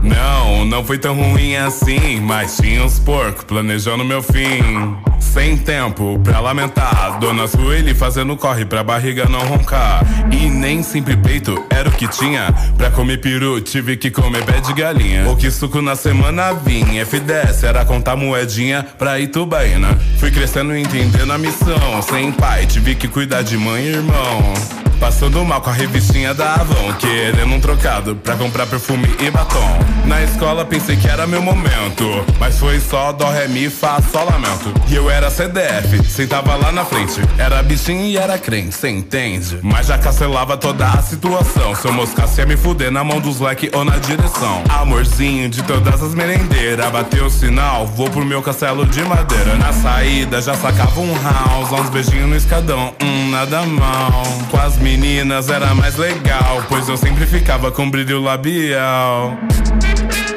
Não, 0.02 0.64
não 0.64 0.84
foi 0.84 0.98
tão 0.98 1.14
ruim 1.14 1.54
assim, 1.54 2.18
mas 2.20 2.56
tinha 2.56 2.84
uns 2.84 2.98
porcos 2.98 3.44
planejando 3.44 4.04
meu 4.04 4.20
fim. 4.20 5.08
Sem 5.32 5.56
tempo 5.56 6.18
pra 6.24 6.40
lamentar. 6.40 7.18
Dona 7.20 7.46
Sueli 7.46 7.94
fazendo 7.94 8.36
corre 8.36 8.64
pra 8.64 8.82
barriga 8.82 9.26
não 9.26 9.38
roncar. 9.40 10.02
E 10.32 10.50
nem 10.50 10.82
sempre 10.82 11.16
peito 11.16 11.54
era 11.70 11.88
o 11.88 11.92
que 11.92 12.08
tinha. 12.08 12.52
Pra 12.76 12.90
comer 12.90 13.20
peru, 13.20 13.60
tive 13.60 13.96
que 13.96 14.10
comer 14.10 14.44
pé 14.44 14.60
de 14.60 14.72
galinha. 14.72 15.28
O 15.30 15.36
que 15.36 15.48
suco 15.48 15.80
na 15.80 15.94
semana 15.94 16.52
vinha. 16.52 17.06
F10 17.06 17.62
era 17.62 17.84
contar 17.84 18.16
moedinha 18.16 18.84
pra 18.98 19.20
Itubaína. 19.20 19.96
Fui 20.18 20.32
crescendo 20.32 20.74
e 20.74 20.82
entendendo 20.82 21.32
a 21.32 21.38
missão. 21.38 22.02
Sem 22.02 22.32
pai, 22.32 22.66
tive 22.66 22.96
que 22.96 23.06
cuidar 23.06 23.42
de 23.42 23.56
mãe 23.56 23.84
e 23.84 23.88
irmão. 23.88 24.79
Passando 25.00 25.42
mal 25.44 25.62
com 25.62 25.70
a 25.70 25.72
revistinha 25.72 26.34
da 26.34 26.56
Avon 26.56 26.92
Querendo 26.98 27.54
um 27.54 27.60
trocado 27.60 28.14
pra 28.16 28.36
comprar 28.36 28.66
perfume 28.66 29.08
e 29.18 29.30
batom. 29.30 29.78
Na 30.04 30.22
escola 30.22 30.64
pensei 30.64 30.96
que 30.96 31.08
era 31.08 31.26
meu 31.26 31.42
momento 31.42 32.04
Mas 32.38 32.58
foi 32.58 32.78
só 32.78 33.10
dó, 33.10 33.30
ré, 33.30 33.48
mi, 33.48 33.70
fá, 33.70 34.00
sol, 34.12 34.26
lamento 34.26 34.72
E 34.88 34.94
eu 34.94 35.10
era 35.10 35.30
CDF, 35.30 36.04
sentava 36.06 36.54
lá 36.54 36.70
na 36.70 36.84
frente. 36.84 37.20
Era 37.38 37.62
bichinho 37.62 38.04
e 38.04 38.18
era 38.18 38.38
crente, 38.38 38.74
cê 38.74 38.90
entende? 38.90 39.58
Mas 39.62 39.86
já 39.86 39.96
cancelava 39.96 40.56
toda 40.56 40.86
a 40.86 41.02
situação. 41.02 41.74
Se 41.74 41.86
eu 41.86 41.92
moscasse 41.92 42.40
ia 42.40 42.46
me 42.46 42.56
fuder 42.56 42.90
na 42.90 43.02
mão 43.02 43.20
dos 43.20 43.40
leque 43.40 43.70
ou 43.72 43.84
na 43.84 43.96
direção. 43.96 44.62
Amorzinho 44.68 45.48
de 45.48 45.62
todas 45.62 46.02
as 46.02 46.14
merendeiras 46.14 46.90
Bateu 46.90 47.26
o 47.26 47.30
sinal, 47.30 47.86
vou 47.86 48.10
pro 48.10 48.24
meu 48.24 48.42
castelo 48.42 48.84
de 48.84 49.02
madeira. 49.02 49.54
Na 49.56 49.72
saída 49.72 50.42
já 50.42 50.54
sacava 50.54 51.00
um 51.00 51.14
house 51.22 51.72
Uns 51.72 51.88
beijinhos 51.88 52.28
no 52.28 52.36
escadão, 52.36 52.92
hum, 53.02 53.30
nada 53.30 53.62
mal. 53.62 54.22
Com 54.50 54.58
as 54.58 54.76
meninas 54.96 55.48
era 55.48 55.72
mais 55.72 55.96
legal, 55.96 56.64
pois 56.68 56.88
eu 56.88 56.96
sempre 56.96 57.24
ficava 57.24 57.70
com 57.70 57.88
brilho 57.88 58.20
labial. 58.20 59.38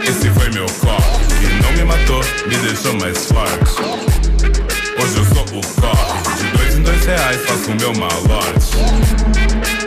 Esse 0.04 0.30
foi 0.30 0.50
meu 0.52 0.68
corre, 0.80 1.26
e 1.42 1.64
não 1.64 1.72
me 1.72 1.84
matou, 1.84 2.22
me 2.46 2.56
deixou 2.58 2.94
mais 3.00 3.26
forte. 3.26 3.82
Hoje 5.02 5.18
eu 5.18 5.26
sou 5.26 5.44
o 5.44 5.82
corre, 5.82 6.38
de 6.38 6.58
dois 6.58 6.78
em 6.78 6.84
dois 6.84 7.04
reais 7.04 7.42
faço 7.48 7.72
o 7.72 7.76
meu 7.76 7.94
malote. 7.96 8.78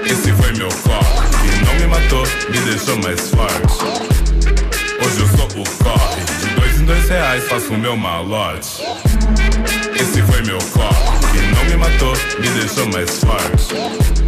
Esse 0.05 0.33
foi 0.33 0.53
meu 0.55 0.69
corre, 0.69 1.29
e 1.45 1.65
não 1.65 1.75
me 1.75 1.87
matou, 1.87 2.27
me 2.51 2.59
deixou 2.59 2.97
mais 2.97 3.21
forte. 3.31 3.85
Hoje 5.01 5.21
eu 5.21 5.29
sou 5.29 5.63
o 5.63 5.85
corre, 5.85 6.23
de 6.41 6.55
dois 6.57 6.81
em 6.81 6.85
dois 6.87 7.09
reais 7.09 7.45
faço 7.45 7.73
o 7.73 7.79
meu 7.79 7.97
malote. 7.97 8.83
Esse 9.95 10.23
foi 10.23 10.43
meu 10.43 10.59
corre, 10.73 11.19
que 11.31 11.55
não 11.55 11.65
me 11.67 11.77
matou, 11.77 12.15
me 12.41 12.49
deixou 12.49 12.87
mais 12.89 13.21
forte. 13.21 14.26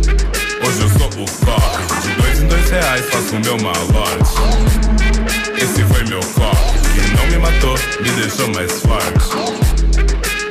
Hoje 0.68 0.82
eu 0.82 0.88
sou 0.90 1.06
o 1.06 1.46
corre, 1.46 2.00
de 2.02 2.14
dois 2.20 2.42
em 2.42 2.46
dois 2.46 2.68
reais 2.68 3.06
faço 3.06 3.36
o 3.36 3.40
meu 3.40 3.56
malote. 3.56 4.34
Esse 5.56 5.82
foi 5.82 6.04
meu 6.04 6.20
corre, 6.34 6.78
que 6.92 7.16
não 7.16 7.26
me 7.28 7.38
matou, 7.38 7.74
me 8.02 8.10
deixou 8.10 8.48
mais 8.48 8.70
forte. 8.82 9.34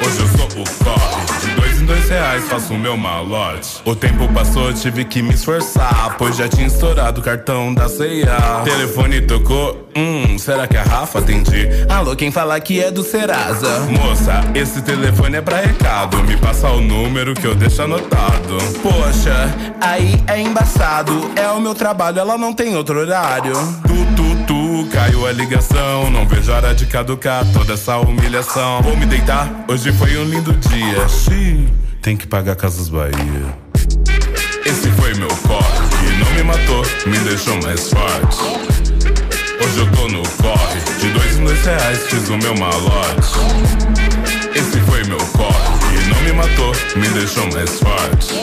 Hoje 0.03 0.19
eu 0.19 0.27
sou 0.35 0.47
o 0.47 0.83
corre, 0.83 1.26
de 1.47 1.55
dois 1.55 1.81
em 1.81 1.85
dois 1.85 2.09
reais 2.09 2.43
faço 2.45 2.73
o 2.73 2.77
meu 2.77 2.97
malote. 2.97 3.81
O 3.85 3.95
tempo 3.95 4.27
passou, 4.33 4.73
tive 4.73 5.05
que 5.05 5.21
me 5.21 5.33
esforçar, 5.33 6.15
pois 6.17 6.35
já 6.35 6.47
tinha 6.47 6.67
estourado 6.67 7.21
o 7.21 7.23
cartão 7.23 7.73
da 7.73 7.87
ceia. 7.87 8.35
Telefone 8.63 9.21
tocou, 9.21 9.87
hum, 9.95 10.37
será 10.37 10.67
que 10.67 10.77
a 10.77 10.83
Rafa 10.83 11.19
atendi? 11.19 11.67
Alô, 11.89 12.15
quem 12.15 12.31
fala 12.31 12.59
que 12.59 12.81
é 12.81 12.91
do 12.91 13.03
Serasa? 13.03 13.79
Moça, 13.81 14.41
esse 14.55 14.81
telefone 14.81 15.37
é 15.37 15.41
pra 15.41 15.57
recado, 15.57 16.17
me 16.23 16.35
passa 16.37 16.69
o 16.69 16.81
número 16.81 17.33
que 17.33 17.45
eu 17.45 17.55
deixo 17.55 17.81
anotado. 17.81 18.57
Poxa, 18.81 19.53
aí 19.79 20.21
é 20.27 20.41
embaçado, 20.41 21.31
é 21.35 21.47
o 21.49 21.61
meu 21.61 21.75
trabalho, 21.75 22.19
ela 22.19 22.37
não 22.37 22.53
tem 22.53 22.75
outro 22.75 22.99
horário. 22.99 23.53
Caiu 24.91 25.27
a 25.27 25.31
ligação, 25.31 26.09
não 26.09 26.27
vejo 26.27 26.51
hora 26.51 26.73
de 26.73 26.85
caducar 26.85 27.45
toda 27.53 27.73
essa 27.73 27.97
humilhação. 27.97 28.81
Vou 28.81 28.95
me 28.95 29.05
deitar, 29.05 29.65
hoje 29.67 29.91
foi 29.91 30.17
um 30.17 30.23
lindo 30.23 30.53
dia. 30.53 31.07
Xiii, 31.07 31.67
tem 32.01 32.15
que 32.15 32.25
pagar 32.25 32.55
Casas 32.55 32.89
Bahia. 32.89 33.57
Esse 34.65 34.89
foi 34.91 35.13
meu 35.15 35.27
corre, 35.27 36.17
não 36.19 36.31
me 36.33 36.43
matou, 36.43 36.85
me 37.05 37.17
deixou 37.19 37.61
mais 37.61 37.89
forte. 37.89 38.37
Hoje 39.63 39.79
eu 39.79 39.91
tô 39.91 40.07
no 40.07 40.23
corre, 40.41 40.79
de 40.99 41.09
dois 41.09 41.37
em 41.37 41.43
dois 41.43 41.65
reais 41.65 41.99
fiz 42.07 42.29
o 42.29 42.37
meu 42.37 42.55
malote. 42.55 43.33
Esse 44.55 44.79
foi 44.81 45.03
meu 45.05 45.17
corre, 45.17 46.09
não 46.09 46.21
me 46.21 46.31
matou, 46.33 46.73
me 46.95 47.07
deixou 47.09 47.47
mais 47.53 47.79
forte. 47.79 48.33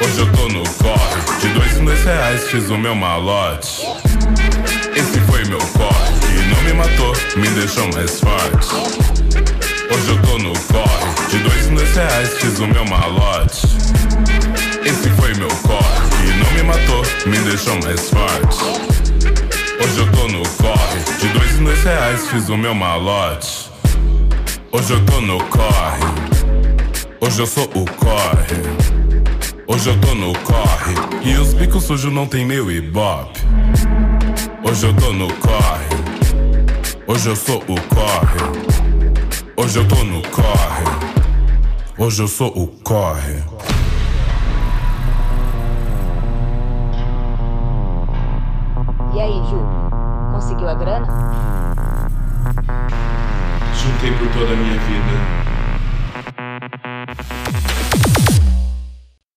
Hoje 0.00 0.18
eu 0.18 0.32
tô 0.32 0.48
no 0.48 0.62
corre, 0.74 1.40
de 1.40 1.48
dois 1.48 1.76
em 1.78 1.84
dois 1.84 2.04
reais 2.04 2.48
fiz 2.48 2.70
o 2.70 2.78
meu 2.78 2.94
malote. 2.94 3.86
Corre, 5.76 6.12
e 6.36 6.54
não 6.54 6.62
me 6.62 6.72
matou, 6.74 7.14
me 7.36 7.48
deixou 7.48 7.88
mais 7.94 8.20
forte. 8.20 8.74
Hoje 9.90 10.10
eu 10.10 10.22
tô 10.22 10.38
no 10.38 10.52
corre, 10.72 11.28
de 11.30 11.38
dois 11.38 11.66
em 11.66 11.74
dois 11.74 11.94
reais 11.94 12.34
fiz 12.38 12.58
o 12.58 12.66
meu 12.66 12.84
malote. 12.84 13.66
Esse 14.84 15.10
foi 15.10 15.34
meu 15.34 15.48
corre, 15.48 16.26
e 16.26 16.30
não 16.42 16.52
me 16.52 16.62
matou, 16.62 17.02
me 17.26 17.38
deixou 17.38 17.74
mais 17.82 18.10
forte. 18.10 18.64
Hoje 19.82 19.98
eu 19.98 20.12
tô 20.12 20.28
no 20.28 20.42
corre, 20.56 21.00
de 21.20 21.28
dois 21.28 21.58
em 21.58 21.64
dois 21.64 21.82
reais 21.84 22.28
fiz 22.28 22.48
o 22.48 22.56
meu 22.56 22.74
malote. 22.74 23.70
Hoje 24.72 24.92
eu 24.92 25.04
tô 25.06 25.20
no 25.20 25.42
corre, 25.44 26.04
hoje 27.20 27.40
eu 27.40 27.46
sou 27.46 27.64
o 27.64 27.84
corre. 27.84 28.98
Hoje 29.70 29.90
eu 29.90 30.00
tô 30.00 30.14
no 30.14 30.32
corre, 30.38 30.94
e 31.22 31.36
os 31.36 31.52
bicos 31.52 31.84
sujos 31.84 32.10
não 32.10 32.26
tem 32.26 32.44
meu 32.46 32.70
ibope. 32.70 33.38
Hoje 34.68 34.86
eu 34.86 34.94
tô 34.96 35.12
no 35.14 35.28
corre, 35.36 35.88
hoje 37.06 37.30
eu 37.30 37.36
sou 37.36 37.56
o 37.56 37.80
corre. 37.88 38.38
Hoje 39.56 39.78
eu 39.78 39.88
tô 39.88 40.04
no 40.04 40.20
corre, 40.28 40.84
hoje 41.96 42.22
eu 42.22 42.28
sou 42.28 42.48
o 42.48 42.66
corre. 42.84 43.42
E 49.14 49.20
aí, 49.20 49.42
Ju? 49.48 49.58
Conseguiu 50.32 50.68
a 50.68 50.74
grana? 50.74 51.06
Juntei 53.72 54.12
por 54.18 54.28
toda 54.34 54.52
a 54.52 54.56
minha 54.56 54.78
vida. 54.80 55.37